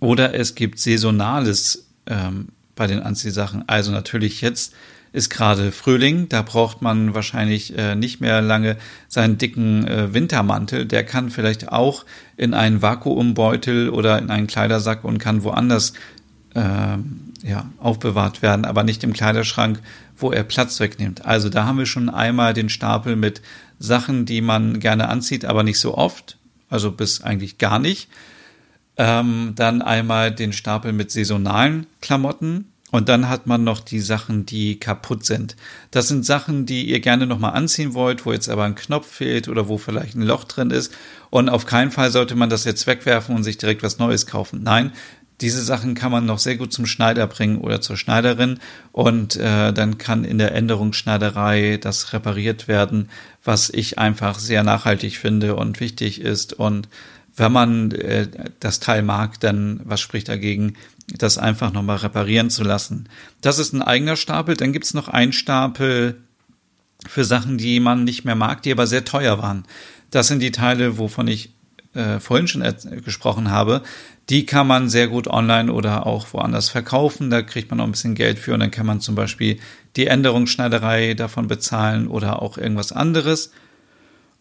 oder 0.00 0.34
es 0.34 0.54
gibt 0.54 0.78
saisonales 0.78 1.86
ähm, 2.06 2.48
bei 2.74 2.86
den 2.86 3.00
Anziehsachen. 3.00 3.64
Also 3.66 3.90
natürlich 3.90 4.40
jetzt 4.40 4.74
ist 5.16 5.30
gerade 5.30 5.72
Frühling, 5.72 6.28
da 6.28 6.42
braucht 6.42 6.82
man 6.82 7.14
wahrscheinlich 7.14 7.76
äh, 7.76 7.94
nicht 7.94 8.20
mehr 8.20 8.42
lange 8.42 8.76
seinen 9.08 9.38
dicken 9.38 9.88
äh, 9.88 10.12
Wintermantel. 10.12 10.84
Der 10.84 11.04
kann 11.04 11.30
vielleicht 11.30 11.72
auch 11.72 12.04
in 12.36 12.52
einen 12.52 12.82
Vakuumbeutel 12.82 13.88
oder 13.88 14.18
in 14.18 14.28
einen 14.28 14.46
Kleidersack 14.46 15.04
und 15.04 15.16
kann 15.16 15.42
woanders 15.42 15.94
äh, 16.54 16.98
ja, 17.42 17.70
aufbewahrt 17.78 18.42
werden, 18.42 18.66
aber 18.66 18.84
nicht 18.84 19.02
im 19.04 19.14
Kleiderschrank, 19.14 19.80
wo 20.18 20.32
er 20.32 20.44
Platz 20.44 20.78
wegnimmt. 20.80 21.24
Also 21.24 21.48
da 21.48 21.64
haben 21.64 21.78
wir 21.78 21.86
schon 21.86 22.10
einmal 22.10 22.52
den 22.52 22.68
Stapel 22.68 23.16
mit 23.16 23.40
Sachen, 23.78 24.26
die 24.26 24.42
man 24.42 24.80
gerne 24.80 25.08
anzieht, 25.08 25.46
aber 25.46 25.62
nicht 25.62 25.78
so 25.78 25.96
oft, 25.96 26.36
also 26.68 26.92
bis 26.92 27.22
eigentlich 27.22 27.56
gar 27.56 27.78
nicht. 27.78 28.10
Ähm, 28.98 29.52
dann 29.56 29.80
einmal 29.80 30.30
den 30.30 30.52
Stapel 30.52 30.92
mit 30.92 31.10
saisonalen 31.10 31.86
Klamotten, 32.02 32.66
und 32.92 33.08
dann 33.08 33.28
hat 33.28 33.46
man 33.46 33.64
noch 33.64 33.80
die 33.80 33.98
Sachen, 33.98 34.46
die 34.46 34.78
kaputt 34.78 35.26
sind. 35.26 35.56
Das 35.90 36.06
sind 36.06 36.24
Sachen, 36.24 36.66
die 36.66 36.88
ihr 36.88 37.00
gerne 37.00 37.26
nochmal 37.26 37.54
anziehen 37.54 37.94
wollt, 37.94 38.24
wo 38.24 38.32
jetzt 38.32 38.48
aber 38.48 38.64
ein 38.64 38.76
Knopf 38.76 39.10
fehlt 39.10 39.48
oder 39.48 39.68
wo 39.68 39.76
vielleicht 39.76 40.14
ein 40.14 40.22
Loch 40.22 40.44
drin 40.44 40.70
ist. 40.70 40.92
Und 41.30 41.48
auf 41.48 41.66
keinen 41.66 41.90
Fall 41.90 42.12
sollte 42.12 42.36
man 42.36 42.48
das 42.48 42.64
jetzt 42.64 42.86
wegwerfen 42.86 43.34
und 43.34 43.42
sich 43.42 43.58
direkt 43.58 43.82
was 43.82 43.98
Neues 43.98 44.26
kaufen. 44.26 44.62
Nein, 44.62 44.92
diese 45.40 45.62
Sachen 45.62 45.94
kann 45.94 46.12
man 46.12 46.24
noch 46.24 46.38
sehr 46.38 46.56
gut 46.56 46.72
zum 46.72 46.86
Schneider 46.86 47.26
bringen 47.26 47.58
oder 47.58 47.80
zur 47.80 47.96
Schneiderin 47.96 48.58
und 48.92 49.36
äh, 49.36 49.72
dann 49.72 49.98
kann 49.98 50.24
in 50.24 50.38
der 50.38 50.54
Änderungsschneiderei 50.54 51.78
das 51.78 52.12
repariert 52.14 52.68
werden, 52.68 53.10
was 53.44 53.68
ich 53.68 53.98
einfach 53.98 54.38
sehr 54.38 54.62
nachhaltig 54.62 55.18
finde 55.18 55.56
und 55.56 55.80
wichtig 55.80 56.22
ist. 56.22 56.54
Und 56.54 56.88
wenn 57.36 57.52
man 57.52 57.90
äh, 57.92 58.28
das 58.60 58.80
Teil 58.80 59.02
mag, 59.02 59.40
dann 59.40 59.80
was 59.84 60.00
spricht 60.00 60.28
dagegen, 60.28 60.74
das 61.18 61.38
einfach 61.38 61.72
nochmal 61.72 61.98
reparieren 61.98 62.50
zu 62.50 62.64
lassen. 62.64 63.08
Das 63.40 63.58
ist 63.58 63.72
ein 63.72 63.82
eigener 63.82 64.16
Stapel. 64.16 64.56
Dann 64.56 64.72
gibt's 64.72 64.94
noch 64.94 65.08
einen 65.08 65.32
Stapel 65.32 66.16
für 67.06 67.24
Sachen, 67.24 67.58
die 67.58 67.78
man 67.78 68.04
nicht 68.04 68.24
mehr 68.24 68.34
mag, 68.34 68.62
die 68.62 68.72
aber 68.72 68.86
sehr 68.86 69.04
teuer 69.04 69.40
waren. 69.40 69.64
Das 70.10 70.28
sind 70.28 70.40
die 70.40 70.50
Teile, 70.50 70.98
wovon 70.98 71.28
ich 71.28 71.54
äh, 71.94 72.20
vorhin 72.20 72.48
schon 72.48 72.64
gesprochen 73.04 73.50
habe. 73.50 73.82
Die 74.28 74.44
kann 74.44 74.66
man 74.66 74.88
sehr 74.88 75.06
gut 75.06 75.28
online 75.28 75.72
oder 75.72 76.06
auch 76.06 76.32
woanders 76.32 76.68
verkaufen. 76.68 77.30
Da 77.30 77.42
kriegt 77.42 77.70
man 77.70 77.78
noch 77.78 77.84
ein 77.84 77.92
bisschen 77.92 78.14
Geld 78.16 78.38
für 78.38 78.54
und 78.54 78.60
dann 78.60 78.70
kann 78.70 78.86
man 78.86 79.00
zum 79.00 79.14
Beispiel 79.14 79.58
die 79.94 80.06
Änderungsschneiderei 80.06 81.14
davon 81.14 81.46
bezahlen 81.46 82.08
oder 82.08 82.42
auch 82.42 82.58
irgendwas 82.58 82.92
anderes. 82.92 83.52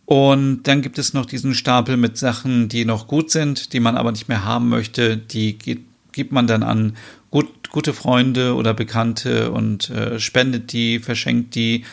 Und 0.05 0.63
dann 0.63 0.81
gibt 0.81 0.99
es 0.99 1.13
noch 1.13 1.25
diesen 1.25 1.55
Stapel 1.55 1.97
mit 1.97 2.17
Sachen, 2.17 2.69
die 2.69 2.85
noch 2.85 3.07
gut 3.07 3.31
sind, 3.31 3.73
die 3.73 3.79
man 3.79 3.97
aber 3.97 4.11
nicht 4.11 4.27
mehr 4.27 4.45
haben 4.45 4.69
möchte. 4.69 5.17
Die 5.17 5.57
gibt 5.57 6.31
man 6.31 6.45
dann 6.45 6.61
an 6.63 6.95
gut, 7.31 7.69
gute 7.69 7.93
Freunde 7.93 8.55
oder 8.55 8.73
Bekannte 8.73 9.51
und 9.51 9.89
äh, 9.89 10.19
spendet 10.19 10.71
die, 10.73 10.99
verschenkt 10.99 11.55
die, 11.55 11.85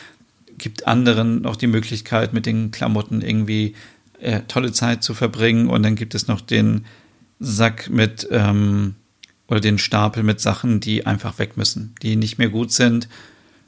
gibt 0.57 0.87
anderen 0.87 1.41
noch 1.41 1.55
die 1.55 1.67
Möglichkeit, 1.67 2.33
mit 2.33 2.45
den 2.45 2.69
Klamotten 2.69 3.21
irgendwie 3.21 3.73
äh, 4.19 4.41
tolle 4.47 4.71
Zeit 4.71 5.03
zu 5.03 5.15
verbringen. 5.15 5.67
Und 5.67 5.83
dann 5.83 5.95
gibt 5.95 6.13
es 6.13 6.27
noch 6.27 6.41
den 6.41 6.85
Sack 7.39 7.89
mit 7.89 8.27
ähm, 8.31 8.95
oder 9.47 9.59
den 9.59 9.77
Stapel 9.77 10.23
mit 10.23 10.39
Sachen, 10.39 10.79
die 10.79 11.05
einfach 11.05 11.39
weg 11.39 11.57
müssen, 11.57 11.95
die 12.01 12.15
nicht 12.15 12.37
mehr 12.37 12.49
gut 12.49 12.71
sind 12.71 13.09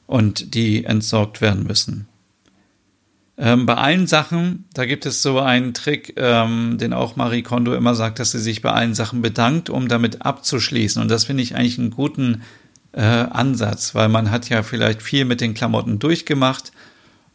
und 0.08 0.54
die 0.54 0.86
entsorgt 0.86 1.42
werden 1.42 1.64
müssen. 1.64 2.08
Ähm, 3.38 3.66
bei 3.66 3.76
allen 3.76 4.08
Sachen, 4.08 4.66
da 4.74 4.86
gibt 4.86 5.06
es 5.06 5.22
so 5.22 5.40
einen 5.40 5.74
Trick, 5.74 6.14
ähm, 6.16 6.78
den 6.78 6.94
auch 6.94 7.18
Marie 7.18 7.42
Kondo 7.42 7.74
immer 7.74 7.94
sagt, 7.94 8.20
dass 8.20 8.32
sie 8.32 8.40
sich 8.40 8.62
bei 8.62 8.72
allen 8.72 8.94
Sachen 8.94 9.22
bedankt, 9.22 9.70
um 9.70 9.90
damit 9.90 10.22
abzuschließen. 10.22 11.02
Und 11.02 11.10
das 11.10 11.26
finde 11.26 11.44
ich 11.44 11.56
eigentlich 11.56 11.78
einen 11.78 11.92
guten 11.92 12.44
äh, 12.94 13.02
Ansatz, 13.02 13.94
weil 13.94 14.08
man 14.08 14.32
hat 14.32 14.48
ja 14.48 14.64
vielleicht 14.64 15.02
viel 15.02 15.26
mit 15.26 15.42
den 15.42 15.54
Klamotten 15.54 16.00
durchgemacht 16.00 16.72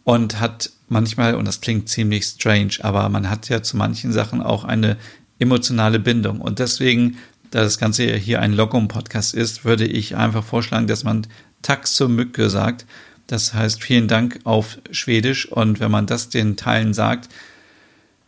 und 0.05 0.41
hat 0.41 0.71
manchmal, 0.89 1.35
und 1.35 1.47
das 1.47 1.61
klingt 1.61 1.91
ziemlich 1.91 2.25
strange, 2.25 2.79
aber 2.81 3.07
man 3.11 3.29
hat 3.29 3.51
ja 3.51 3.63
zu 3.63 3.77
manchen 3.77 4.13
Sachen 4.13 4.43
auch 4.43 4.65
eine 4.65 4.97
emotionale 5.39 5.99
Bindung. 5.99 6.41
Und 6.41 6.61
deswegen, 6.61 7.19
da 7.51 7.61
das 7.61 7.79
Ganze 7.79 8.05
hier 8.17 8.41
ein 8.41 8.55
Logum-Podcast 8.55 9.35
ist, 9.35 9.67
würde 9.67 9.87
ich 9.87 10.17
einfach 10.17 10.45
vorschlagen, 10.45 10.87
dass 10.87 11.05
man 11.05 11.27
Tax 11.61 11.95
zur 11.95 12.09
Mücke 12.09 12.49
sagt 12.49 12.87
das 13.31 13.55
heißt 13.55 13.83
vielen 13.83 14.09
Dank 14.09 14.41
auf 14.45 14.79
Schwedisch 14.91 15.47
und 15.47 15.79
wenn 15.79 15.91
man 15.91 16.07
das 16.07 16.29
den 16.29 16.57
Teilen 16.57 16.95
sagt, 16.95 17.29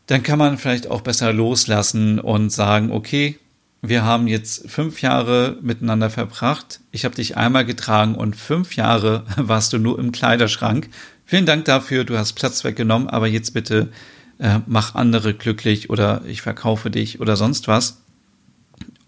dann 0.06 0.22
kann 0.22 0.38
man 0.38 0.58
vielleicht 0.58 0.88
auch 0.88 1.00
besser 1.00 1.32
loslassen 1.32 2.20
und 2.20 2.50
sagen, 2.50 2.92
okay, 2.92 3.38
wir 3.80 4.04
haben 4.04 4.28
jetzt 4.28 4.70
fünf 4.70 5.02
Jahre 5.02 5.58
miteinander 5.60 6.08
verbracht. 6.08 6.80
Ich 6.92 7.04
habe 7.04 7.16
dich 7.16 7.36
einmal 7.36 7.64
getragen 7.64 8.14
und 8.14 8.36
fünf 8.36 8.76
Jahre 8.76 9.24
warst 9.36 9.72
du 9.72 9.78
nur 9.78 9.98
im 9.98 10.12
Kleiderschrank. 10.12 10.88
Vielen 11.24 11.46
Dank 11.46 11.64
dafür, 11.64 12.04
du 12.04 12.16
hast 12.16 12.34
Platz 12.34 12.62
weggenommen, 12.62 13.08
aber 13.08 13.26
jetzt 13.26 13.54
bitte 13.54 13.90
äh, 14.38 14.60
mach 14.66 14.94
andere 14.94 15.34
glücklich 15.34 15.90
oder 15.90 16.22
ich 16.26 16.42
verkaufe 16.42 16.90
dich 16.90 17.20
oder 17.20 17.36
sonst 17.36 17.66
was. 17.66 18.02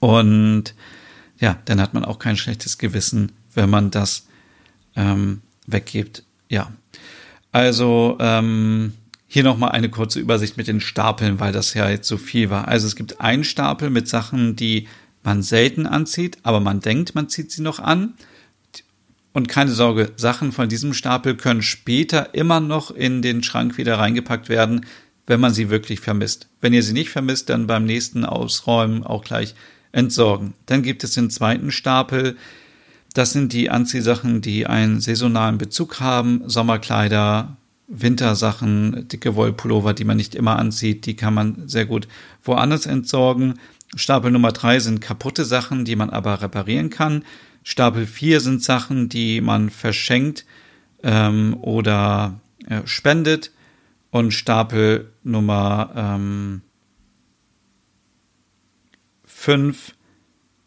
Und 0.01 0.75
ja, 1.39 1.57
dann 1.67 1.81
hat 1.81 1.95
man 1.95 2.05
auch 2.05 2.19
kein 2.19 2.37
schlechtes 2.37 2.79
Gewissen, 2.79 3.31
wenn 3.55 3.71
man 3.71 3.93
das 3.93 4.27
ähm, 4.97 5.43
weggibt. 5.67 6.23
Ja. 6.49 6.73
Also 7.53 8.17
ähm, 8.21 8.93
Hier 9.35 9.43
nochmal 9.43 9.73
eine 9.73 9.89
kurze 9.89 10.21
Übersicht 10.21 10.57
mit 10.57 10.69
den 10.69 10.81
Stapeln, 10.81 11.41
weil 11.41 11.51
das 11.51 11.75
ja 11.75 11.91
jetzt 11.91 12.07
so 12.07 12.19
viel 12.19 12.51
war. 12.51 12.69
Also 12.69 12.87
es 12.87 12.95
gibt 12.95 13.21
einen 13.21 13.43
Stapel 13.43 13.91
mit 13.91 14.07
Sachen, 14.07 14.55
die 14.55 14.87
man 15.25 15.43
selten 15.43 15.87
anzieht, 15.87 16.39
aber 16.45 16.61
man 16.61 16.79
denkt, 16.79 17.17
man 17.17 17.29
zieht 17.29 17.51
sie 17.51 17.63
noch 17.63 17.81
an. 17.81 18.15
Und 19.33 19.49
keine 19.49 19.73
Sorge, 19.73 20.13
Sachen 20.15 20.53
von 20.53 20.69
diesem 20.69 20.95
Stapel 20.95 21.37
können 21.37 21.63
später 21.63 22.33
immer 22.33 22.61
noch 22.61 22.93
in 22.93 23.23
den 23.23 23.43
Schrank 23.43 23.77
wieder 23.77 23.99
reingepackt 23.99 24.49
werden, 24.49 24.87
wenn 25.27 25.41
man 25.41 25.53
sie 25.53 25.69
wirklich 25.69 25.99
vermisst. 25.99 26.47
Wenn 26.61 26.73
ihr 26.73 26.85
sie 26.85 26.93
nicht 26.93 27.11
vermisst, 27.11 27.49
dann 27.49 27.67
beim 27.67 27.87
nächsten 27.87 28.25
Ausräumen 28.25 29.03
auch 29.03 29.25
gleich 29.25 29.57
entsorgen. 29.91 30.55
Dann 30.67 30.85
gibt 30.85 31.03
es 31.03 31.11
den 31.15 31.31
zweiten 31.31 31.73
Stapel. 31.73 32.37
Das 33.15 33.33
sind 33.33 33.53
die 33.53 33.71
Anziehsachen, 33.71 34.41
die 34.41 34.67
einen 34.67 35.01
saisonalen 35.01 35.57
Bezug 35.57 36.01
haben. 36.01 36.43
Sommerkleider, 36.47 37.57
Wintersachen, 37.87 39.07
dicke 39.07 39.37
Wollpullover, 39.37 39.95
die 39.95 40.05
man 40.05 40.17
nicht 40.17 40.35
immer 40.35 40.59
anzieht, 40.59 41.07
die 41.07 41.15
kann 41.15 41.33
man 41.33 41.69
sehr 41.69 41.87
gut 41.87 42.09
woanders 42.43 42.87
entsorgen. 42.87 43.55
Stapel 43.95 44.33
Nummer 44.33 44.51
drei 44.51 44.81
sind 44.81 45.01
kaputte 45.01 45.45
Sachen, 45.45 45.85
die 45.85 45.95
man 45.95 46.11
aber 46.11 46.43
reparieren 46.43 46.91
kann. 46.91 47.25
Stapel 47.63 48.07
4 48.07 48.41
sind 48.41 48.63
Sachen, 48.65 49.09
die 49.09 49.41
man 49.41 49.71
verschenkt 49.71 50.45
ähm, 51.05 51.57
oder 51.61 52.41
äh, 52.67 52.81
spendet. 52.85 53.53
Und 54.11 54.33
Stapel 54.33 55.13
Nummer 55.23 55.91
ähm, 55.95 56.63
5 59.25 59.95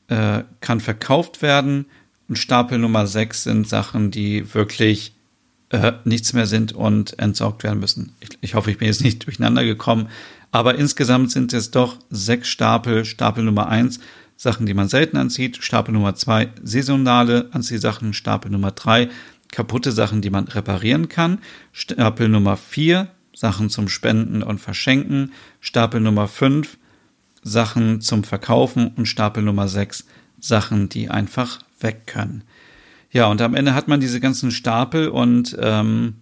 äh, 0.07 0.43
kann 0.61 0.79
verkauft 0.79 1.41
werden. 1.41 1.87
Und 2.27 2.37
Stapel 2.37 2.77
Nummer 2.77 3.07
6 3.07 3.43
sind 3.43 3.67
Sachen, 3.67 4.11
die 4.11 4.53
wirklich 4.53 5.13
äh, 5.69 5.93
nichts 6.03 6.33
mehr 6.33 6.47
sind 6.47 6.73
und 6.73 7.17
entsorgt 7.19 7.63
werden 7.63 7.79
müssen. 7.79 8.13
Ich, 8.19 8.29
ich 8.41 8.55
hoffe, 8.55 8.71
ich 8.71 8.77
bin 8.77 8.87
jetzt 8.87 9.03
nicht 9.03 9.23
durcheinander 9.25 9.63
gekommen. 9.63 10.09
Aber 10.51 10.75
insgesamt 10.75 11.31
sind 11.31 11.53
es 11.53 11.71
doch 11.71 11.97
sechs 12.09 12.47
Stapel. 12.47 13.05
Stapel 13.05 13.43
Nummer 13.43 13.67
1 13.67 13.99
Sachen, 14.37 14.67
die 14.67 14.75
man 14.75 14.87
selten 14.87 15.17
anzieht. 15.17 15.57
Stapel 15.61 15.93
Nummer 15.93 16.15
zwei, 16.15 16.49
saisonale 16.63 17.49
Anziehsachen. 17.51 18.13
Stapel 18.13 18.51
Nummer 18.51 18.71
drei, 18.71 19.09
kaputte 19.51 19.91
Sachen, 19.91 20.21
die 20.21 20.29
man 20.29 20.47
reparieren 20.47 21.09
kann. 21.09 21.39
Stapel 21.73 22.29
Nummer 22.29 22.55
vier, 22.55 23.09
Sachen 23.35 23.69
zum 23.69 23.89
Spenden 23.89 24.43
und 24.43 24.59
Verschenken. 24.59 25.33
Stapel 25.59 25.99
Nummer 25.99 26.27
fünf, 26.27 26.77
Sachen 27.41 27.99
zum 27.99 28.23
Verkaufen. 28.23 28.89
Und 28.95 29.07
Stapel 29.07 29.41
Nummer 29.41 29.67
sechs, 29.67 30.05
Sachen, 30.39 30.87
die 30.87 31.09
einfach 31.09 31.59
weg 31.79 32.07
können. 32.07 32.43
Ja, 33.11 33.27
und 33.27 33.41
am 33.41 33.55
Ende 33.55 33.73
hat 33.73 33.87
man 33.87 33.99
diese 33.99 34.19
ganzen 34.19 34.51
Stapel 34.51 35.07
und 35.07 35.57
ähm, 35.59 36.15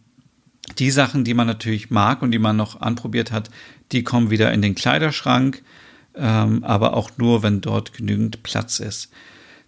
die 0.80 0.92
Sachen, 0.92 1.24
die 1.24 1.34
man 1.34 1.48
natürlich 1.48 1.90
mag 1.90 2.22
und 2.22 2.32
die 2.32 2.40
man 2.40 2.56
noch 2.56 2.82
anprobiert 2.82 3.32
hat, 3.32 3.50
die 3.92 4.04
kommen 4.04 4.30
wieder 4.30 4.52
in 4.52 4.62
den 4.62 4.76
Kleiderschrank 4.76 5.62
ähm, 6.18 6.64
aber 6.64 6.96
auch 6.96 7.12
nur, 7.18 7.44
wenn 7.44 7.62
dort 7.62 7.94
genügend 7.94 8.44
Platz 8.44 8.80
ist. 8.80 9.10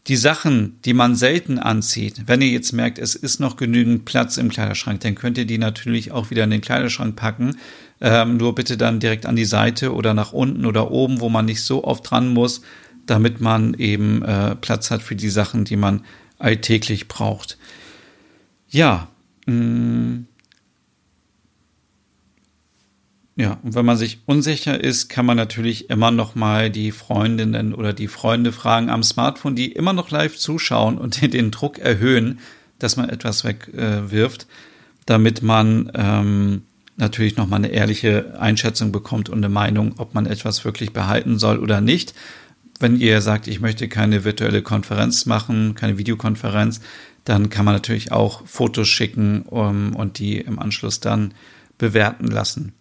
Die 0.08 0.15
Sachen, 0.15 0.80
die 0.86 0.93
man 0.93 1.15
selten 1.15 1.60
anzieht, 1.60 2.23
wenn 2.28 2.41
ihr 2.41 2.47
jetzt 2.47 2.71
merkt, 2.71 2.97
es 2.97 3.15
ist 3.15 3.41
noch 3.41 3.58
genügend 3.58 4.06
Platz 4.06 4.38
im 4.38 4.50
Kleiderschrank, 4.50 5.02
dann 5.02 5.15
könnt 5.15 5.38
ihr 5.38 5.45
die 5.45 5.58
natürlich 5.58 6.13
auch 6.13 6.30
wieder 6.30 6.45
in 6.45 6.52
den 6.52 6.62
Kleiderschrank 6.62 7.17
packen. 7.17 7.58
Ähm, 8.00 8.38
nur 8.38 8.56
bitte 8.56 8.78
dann 8.78 9.02
direkt 9.02 9.26
an 9.26 9.36
die 9.36 9.45
Seite 9.45 9.93
oder 9.93 10.13
nach 10.13 10.32
unten 10.32 10.65
oder 10.65 10.91
oben, 10.91 11.19
wo 11.19 11.28
man 11.28 11.45
nicht 11.45 11.63
so 11.63 11.84
oft 11.84 12.10
dran 12.10 12.30
muss, 12.30 12.62
damit 13.07 13.41
man 13.41 13.73
eben 13.73 14.23
äh, 14.23 14.55
Platz 14.55 14.91
hat 14.91 15.01
für 15.01 15.15
die 15.15 15.29
Sachen, 15.29 15.65
die 15.65 15.75
man 15.75 16.05
alltäglich 16.37 17.07
braucht. 17.07 17.57
Ja, 18.69 19.07
mh, 19.45 19.55
mm, 19.55 20.27
Ja, 23.37 23.59
und 23.61 23.75
wenn 23.75 23.85
man 23.85 23.97
sich 23.97 24.17
unsicher 24.25 24.83
ist, 24.83 25.09
kann 25.09 25.27
man 25.27 25.37
natürlich 25.37 25.91
immer 25.91 26.09
noch 26.09 26.33
mal 26.33 26.71
die 26.71 26.91
Freundinnen 26.91 27.75
oder 27.75 27.93
die 27.93 28.07
Freunde 28.07 28.51
fragen 28.51 28.89
am 28.89 29.03
Smartphone, 29.03 29.55
die 29.55 29.71
immer 29.71 29.93
noch 29.93 30.09
live 30.09 30.35
zuschauen 30.35 30.97
und 30.97 31.21
den 31.33 31.51
Druck 31.51 31.77
erhöhen, 31.77 32.39
dass 32.79 32.97
man 32.97 33.09
etwas 33.09 33.43
wegwirft, 33.43 34.43
äh, 34.43 34.45
damit 35.05 35.43
man 35.43 35.91
ähm, 35.93 36.63
natürlich 36.95 37.37
noch 37.37 37.47
mal 37.47 37.57
eine 37.57 37.67
ehrliche 37.67 38.39
Einschätzung 38.39 38.91
bekommt 38.91 39.29
und 39.29 39.37
eine 39.37 39.49
Meinung, 39.49 39.93
ob 39.99 40.15
man 40.15 40.25
etwas 40.25 40.65
wirklich 40.65 40.91
behalten 40.91 41.37
soll 41.37 41.59
oder 41.59 41.79
nicht. 41.79 42.15
Wenn 42.79 42.99
ihr 42.99 43.21
sagt, 43.21 43.47
ich 43.47 43.59
möchte 43.59 43.87
keine 43.87 44.23
virtuelle 44.23 44.61
Konferenz 44.61 45.25
machen, 45.25 45.75
keine 45.75 45.97
Videokonferenz, 45.97 46.81
dann 47.25 47.49
kann 47.49 47.65
man 47.65 47.73
natürlich 47.73 48.11
auch 48.11 48.45
Fotos 48.45 48.87
schicken 48.87 49.41
um, 49.43 49.95
und 49.95 50.19
die 50.19 50.37
im 50.37 50.59
Anschluss 50.59 50.99
dann 50.99 51.33
bewerten 51.77 52.27
lassen. 52.27 52.73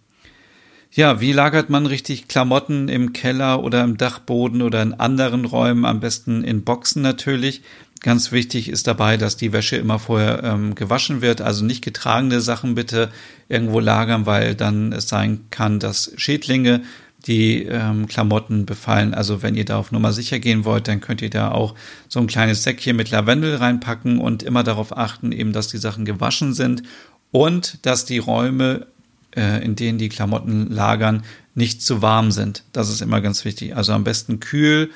Ja, 0.91 1.19
wie 1.19 1.33
lagert 1.33 1.69
man 1.69 1.85
richtig 1.85 2.27
Klamotten 2.27 2.87
im 2.87 3.13
Keller 3.13 3.63
oder 3.63 3.83
im 3.83 3.97
Dachboden 3.97 4.61
oder 4.61 4.81
in 4.81 4.93
anderen 4.93 5.45
Räumen? 5.45 5.85
Am 5.85 5.99
besten 5.99 6.43
in 6.43 6.63
Boxen 6.63 7.01
natürlich. 7.01 7.61
Ganz 8.01 8.31
wichtig 8.31 8.69
ist 8.69 8.87
dabei, 8.87 9.17
dass 9.17 9.37
die 9.37 9.53
Wäsche 9.53 9.75
immer 9.75 9.99
vorher 9.99 10.43
ähm, 10.43 10.75
gewaschen 10.75 11.21
wird. 11.21 11.41
Also 11.41 11.65
nicht 11.65 11.83
getragene 11.83 12.41
Sachen 12.41 12.73
bitte 12.73 13.11
irgendwo 13.49 13.79
lagern, 13.79 14.25
weil 14.25 14.55
dann 14.55 14.93
es 14.93 15.09
sein 15.09 15.41
kann, 15.49 15.79
dass 15.79 16.13
Schädlinge 16.15 16.83
die 17.27 17.63
ähm, 17.63 18.07
Klamotten 18.07 18.65
befallen. 18.65 19.13
Also 19.13 19.43
wenn 19.43 19.55
ihr 19.55 19.65
da 19.65 19.77
auf 19.77 19.91
Nummer 19.91 20.13
sicher 20.13 20.39
gehen 20.39 20.65
wollt, 20.65 20.87
dann 20.87 21.01
könnt 21.01 21.21
ihr 21.21 21.29
da 21.29 21.51
auch 21.51 21.75
so 22.07 22.19
ein 22.19 22.27
kleines 22.27 22.63
Säckchen 22.63 22.95
mit 22.95 23.11
Lavendel 23.11 23.55
reinpacken 23.55 24.19
und 24.19 24.43
immer 24.43 24.63
darauf 24.63 24.97
achten, 24.97 25.31
eben, 25.31 25.53
dass 25.53 25.67
die 25.67 25.77
Sachen 25.77 26.05
gewaschen 26.05 26.53
sind 26.53 26.83
und 27.31 27.85
dass 27.85 28.05
die 28.05 28.17
Räume 28.17 28.87
äh, 29.35 29.63
in 29.63 29.75
denen 29.75 29.97
die 29.97 30.09
Klamotten 30.09 30.69
lagern, 30.71 31.23
nicht 31.53 31.81
zu 31.81 32.01
warm 32.01 32.31
sind. 32.31 32.63
Das 32.73 32.89
ist 32.89 33.01
immer 33.01 33.21
ganz 33.21 33.45
wichtig. 33.45 33.75
Also 33.75 33.93
am 33.93 34.03
besten 34.03 34.39
kühl, 34.39 34.89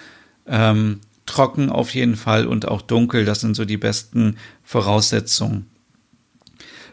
ähm, 0.48 1.00
trocken 1.26 1.70
auf 1.70 1.94
jeden 1.94 2.16
Fall 2.16 2.48
und 2.48 2.68
auch 2.68 2.82
dunkel. 2.82 3.26
Das 3.26 3.42
sind 3.42 3.56
so 3.56 3.66
die 3.66 3.78
besten 3.78 4.38
Voraussetzungen. 4.64 5.68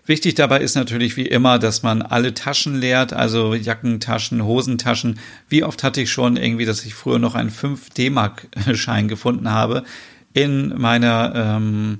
Wichtig 0.08 0.36
dabei 0.36 0.60
ist 0.60 0.74
natürlich 0.74 1.18
wie 1.18 1.26
immer, 1.26 1.58
dass 1.58 1.82
man 1.82 2.00
alle 2.00 2.32
Taschen 2.32 2.74
leert, 2.74 3.12
also 3.12 3.54
Jackentaschen, 3.54 4.42
Hosentaschen. 4.42 5.20
Wie 5.50 5.62
oft 5.62 5.84
hatte 5.84 6.00
ich 6.00 6.10
schon 6.10 6.38
irgendwie, 6.38 6.64
dass 6.64 6.86
ich 6.86 6.94
früher 6.94 7.18
noch 7.18 7.34
einen 7.34 7.50
5 7.50 7.90
D-Mark-Schein 7.90 9.06
gefunden 9.08 9.50
habe 9.50 9.84
in 10.32 10.72
meiner 10.78 11.34
ähm, 11.36 11.98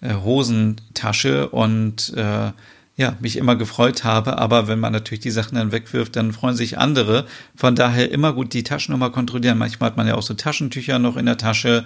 äh, 0.00 0.14
Hosentasche 0.14 1.48
und 1.48 2.12
äh, 2.16 2.50
ja, 2.96 3.16
mich 3.20 3.36
immer 3.36 3.54
gefreut 3.54 4.02
habe. 4.02 4.38
Aber 4.38 4.66
wenn 4.66 4.80
man 4.80 4.92
natürlich 4.92 5.20
die 5.20 5.30
Sachen 5.30 5.54
dann 5.54 5.70
wegwirft, 5.70 6.16
dann 6.16 6.32
freuen 6.32 6.56
sich 6.56 6.78
andere. 6.78 7.24
Von 7.54 7.76
daher 7.76 8.10
immer 8.10 8.32
gut 8.32 8.52
die 8.52 8.64
Taschennummer 8.64 9.10
kontrollieren. 9.10 9.58
Manchmal 9.58 9.90
hat 9.90 9.96
man 9.96 10.08
ja 10.08 10.16
auch 10.16 10.22
so 10.22 10.34
Taschentücher 10.34 10.98
noch 10.98 11.16
in 11.16 11.26
der 11.26 11.38
Tasche, 11.38 11.84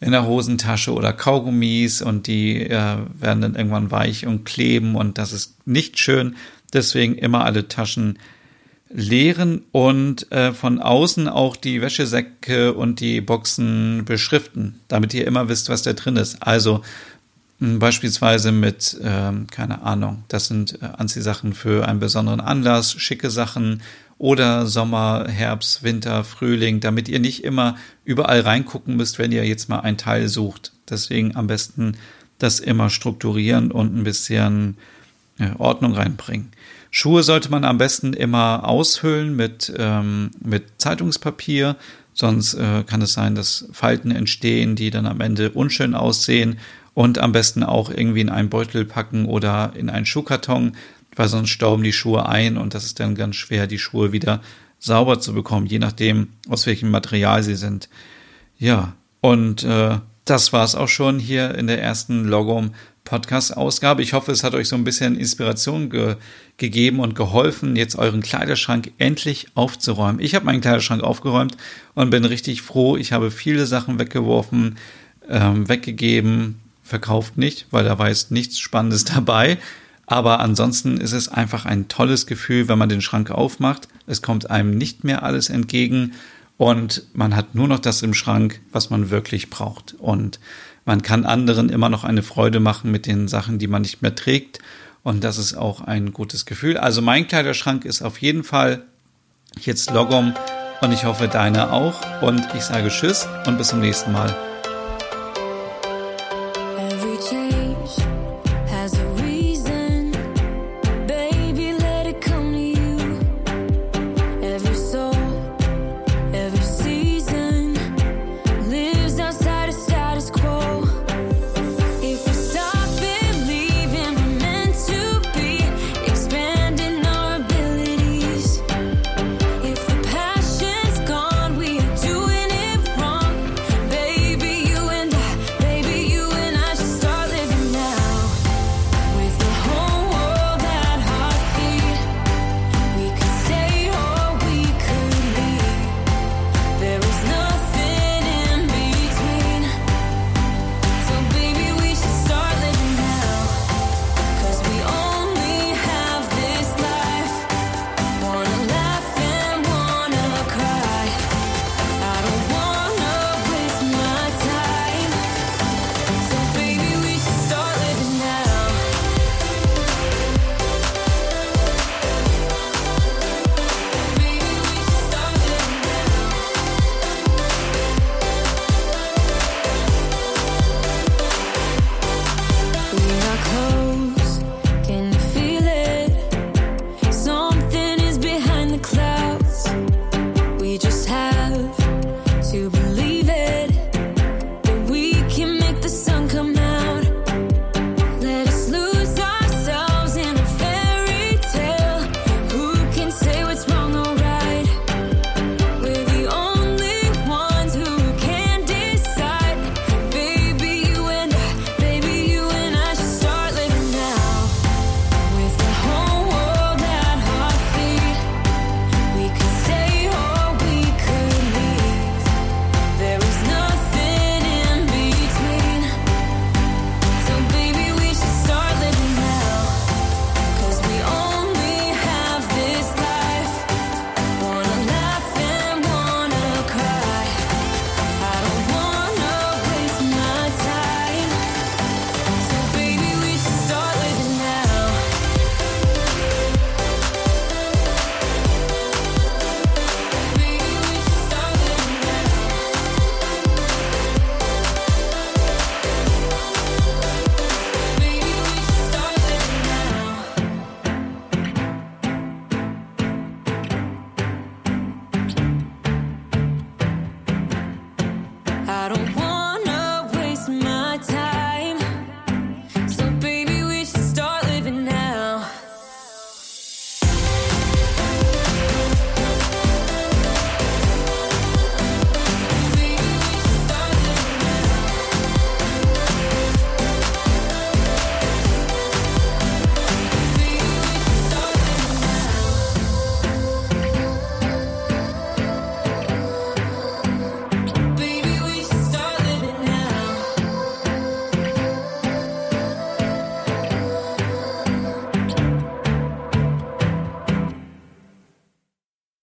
in 0.00 0.12
der 0.12 0.26
Hosentasche 0.26 0.92
oder 0.92 1.12
Kaugummis 1.12 2.02
und 2.02 2.26
die 2.26 2.62
äh, 2.62 2.96
werden 3.18 3.40
dann 3.40 3.54
irgendwann 3.56 3.90
weich 3.90 4.26
und 4.26 4.44
kleben 4.44 4.94
und 4.94 5.18
das 5.18 5.32
ist 5.32 5.66
nicht 5.66 5.98
schön. 5.98 6.36
Deswegen 6.72 7.16
immer 7.16 7.44
alle 7.44 7.68
Taschen 7.68 8.18
leeren 8.90 9.62
und 9.72 10.30
äh, 10.32 10.52
von 10.52 10.80
außen 10.80 11.28
auch 11.28 11.56
die 11.56 11.82
Wäschesäcke 11.82 12.72
und 12.72 13.00
die 13.00 13.20
Boxen 13.20 14.04
beschriften, 14.04 14.80
damit 14.88 15.12
ihr 15.14 15.26
immer 15.26 15.48
wisst, 15.48 15.68
was 15.68 15.82
da 15.82 15.92
drin 15.92 16.16
ist. 16.16 16.42
Also 16.42 16.82
hm, 17.58 17.78
beispielsweise 17.78 18.52
mit, 18.52 18.98
ähm, 19.02 19.46
keine 19.50 19.82
Ahnung, 19.82 20.24
das 20.28 20.46
sind 20.46 20.80
äh, 20.80 20.86
Anziehsachen 20.96 21.52
für 21.52 21.86
einen 21.86 22.00
besonderen 22.00 22.40
Anlass, 22.40 22.92
schicke 22.92 23.30
Sachen 23.30 23.82
oder 24.18 24.66
Sommer, 24.66 25.26
Herbst, 25.28 25.82
Winter, 25.82 26.24
Frühling, 26.24 26.80
damit 26.80 27.08
ihr 27.08 27.20
nicht 27.20 27.44
immer 27.44 27.76
überall 28.04 28.40
reingucken 28.40 28.96
müsst, 28.96 29.18
wenn 29.18 29.32
ihr 29.32 29.46
jetzt 29.46 29.68
mal 29.68 29.80
ein 29.80 29.96
Teil 29.96 30.28
sucht. 30.28 30.72
Deswegen 30.90 31.36
am 31.36 31.46
besten 31.46 31.96
das 32.38 32.60
immer 32.60 32.90
strukturieren 32.90 33.70
und 33.70 33.96
ein 33.96 34.04
bisschen 34.04 34.76
äh, 35.38 35.50
Ordnung 35.58 35.94
reinbringen. 35.94 36.50
Schuhe 36.90 37.22
sollte 37.22 37.50
man 37.50 37.64
am 37.64 37.78
besten 37.78 38.12
immer 38.12 38.66
aushöhlen 38.66 39.36
mit, 39.36 39.72
ähm, 39.76 40.30
mit 40.40 40.64
Zeitungspapier, 40.78 41.76
sonst 42.14 42.54
äh, 42.54 42.82
kann 42.84 43.02
es 43.02 43.12
sein, 43.12 43.34
dass 43.34 43.68
Falten 43.72 44.10
entstehen, 44.10 44.74
die 44.74 44.90
dann 44.90 45.06
am 45.06 45.20
Ende 45.20 45.50
unschön 45.50 45.94
aussehen 45.94 46.58
und 46.94 47.18
am 47.18 47.32
besten 47.32 47.62
auch 47.62 47.90
irgendwie 47.90 48.22
in 48.22 48.30
einen 48.30 48.48
Beutel 48.48 48.84
packen 48.84 49.26
oder 49.26 49.72
in 49.76 49.90
einen 49.90 50.06
Schuhkarton, 50.06 50.72
weil 51.18 51.28
sonst 51.28 51.50
stauben 51.50 51.82
die 51.82 51.92
Schuhe 51.92 52.28
ein 52.28 52.56
und 52.56 52.74
das 52.74 52.84
ist 52.84 53.00
dann 53.00 53.14
ganz 53.14 53.36
schwer, 53.36 53.66
die 53.66 53.78
Schuhe 53.78 54.12
wieder 54.12 54.40
sauber 54.78 55.18
zu 55.18 55.34
bekommen, 55.34 55.66
je 55.66 55.80
nachdem, 55.80 56.28
aus 56.48 56.66
welchem 56.66 56.90
Material 56.90 57.42
sie 57.42 57.56
sind. 57.56 57.88
Ja, 58.56 58.94
und 59.20 59.64
äh, 59.64 59.98
das 60.24 60.52
war 60.52 60.64
es 60.64 60.76
auch 60.76 60.88
schon 60.88 61.18
hier 61.18 61.56
in 61.56 61.66
der 61.66 61.82
ersten 61.82 62.24
Logom 62.24 62.72
Podcast-Ausgabe. 63.02 64.02
Ich 64.02 64.12
hoffe, 64.12 64.30
es 64.30 64.44
hat 64.44 64.54
euch 64.54 64.68
so 64.68 64.76
ein 64.76 64.84
bisschen 64.84 65.16
Inspiration 65.18 65.90
ge 65.90 66.16
gegeben 66.56 67.00
und 67.00 67.14
geholfen, 67.14 67.76
jetzt 67.76 67.96
euren 67.96 68.20
Kleiderschrank 68.20 68.92
endlich 68.98 69.46
aufzuräumen. 69.54 70.20
Ich 70.20 70.34
habe 70.34 70.44
meinen 70.44 70.60
Kleiderschrank 70.60 71.02
aufgeräumt 71.02 71.56
und 71.94 72.10
bin 72.10 72.24
richtig 72.24 72.62
froh. 72.62 72.96
Ich 72.96 73.12
habe 73.12 73.30
viele 73.30 73.64
Sachen 73.66 73.98
weggeworfen, 73.98 74.76
ähm, 75.28 75.68
weggegeben, 75.68 76.60
verkauft 76.82 77.38
nicht, 77.38 77.66
weil 77.70 77.84
da 77.84 77.98
war 77.98 78.08
jetzt 78.08 78.32
nichts 78.32 78.58
Spannendes 78.58 79.04
dabei. 79.04 79.58
Aber 80.08 80.40
ansonsten 80.40 80.96
ist 80.96 81.12
es 81.12 81.28
einfach 81.28 81.66
ein 81.66 81.86
tolles 81.88 82.26
Gefühl, 82.26 82.66
wenn 82.66 82.78
man 82.78 82.88
den 82.88 83.02
Schrank 83.02 83.30
aufmacht. 83.30 83.88
Es 84.06 84.22
kommt 84.22 84.50
einem 84.50 84.76
nicht 84.76 85.04
mehr 85.04 85.22
alles 85.22 85.50
entgegen 85.50 86.14
und 86.56 87.04
man 87.12 87.36
hat 87.36 87.54
nur 87.54 87.68
noch 87.68 87.78
das 87.78 88.02
im 88.02 88.14
Schrank, 88.14 88.60
was 88.72 88.88
man 88.90 89.10
wirklich 89.10 89.50
braucht. 89.50 89.94
Und 89.98 90.40
man 90.86 91.02
kann 91.02 91.26
anderen 91.26 91.68
immer 91.68 91.90
noch 91.90 92.04
eine 92.04 92.22
Freude 92.22 92.58
machen 92.58 92.90
mit 92.90 93.06
den 93.06 93.28
Sachen, 93.28 93.58
die 93.58 93.68
man 93.68 93.82
nicht 93.82 94.00
mehr 94.00 94.14
trägt. 94.14 94.58
Und 95.02 95.24
das 95.24 95.36
ist 95.36 95.54
auch 95.54 95.82
ein 95.82 96.14
gutes 96.14 96.46
Gefühl. 96.46 96.78
Also 96.78 97.02
mein 97.02 97.28
Kleiderschrank 97.28 97.84
ist 97.84 98.00
auf 98.02 98.18
jeden 98.18 98.44
Fall 98.44 98.82
jetzt 99.60 99.90
Logom 99.90 100.34
und 100.80 100.92
ich 100.92 101.04
hoffe 101.04 101.28
deine 101.28 101.70
auch. 101.70 102.00
Und 102.22 102.48
ich 102.56 102.62
sage 102.62 102.88
Tschüss 102.88 103.28
und 103.46 103.58
bis 103.58 103.68
zum 103.68 103.80
nächsten 103.80 104.12
Mal. 104.12 104.47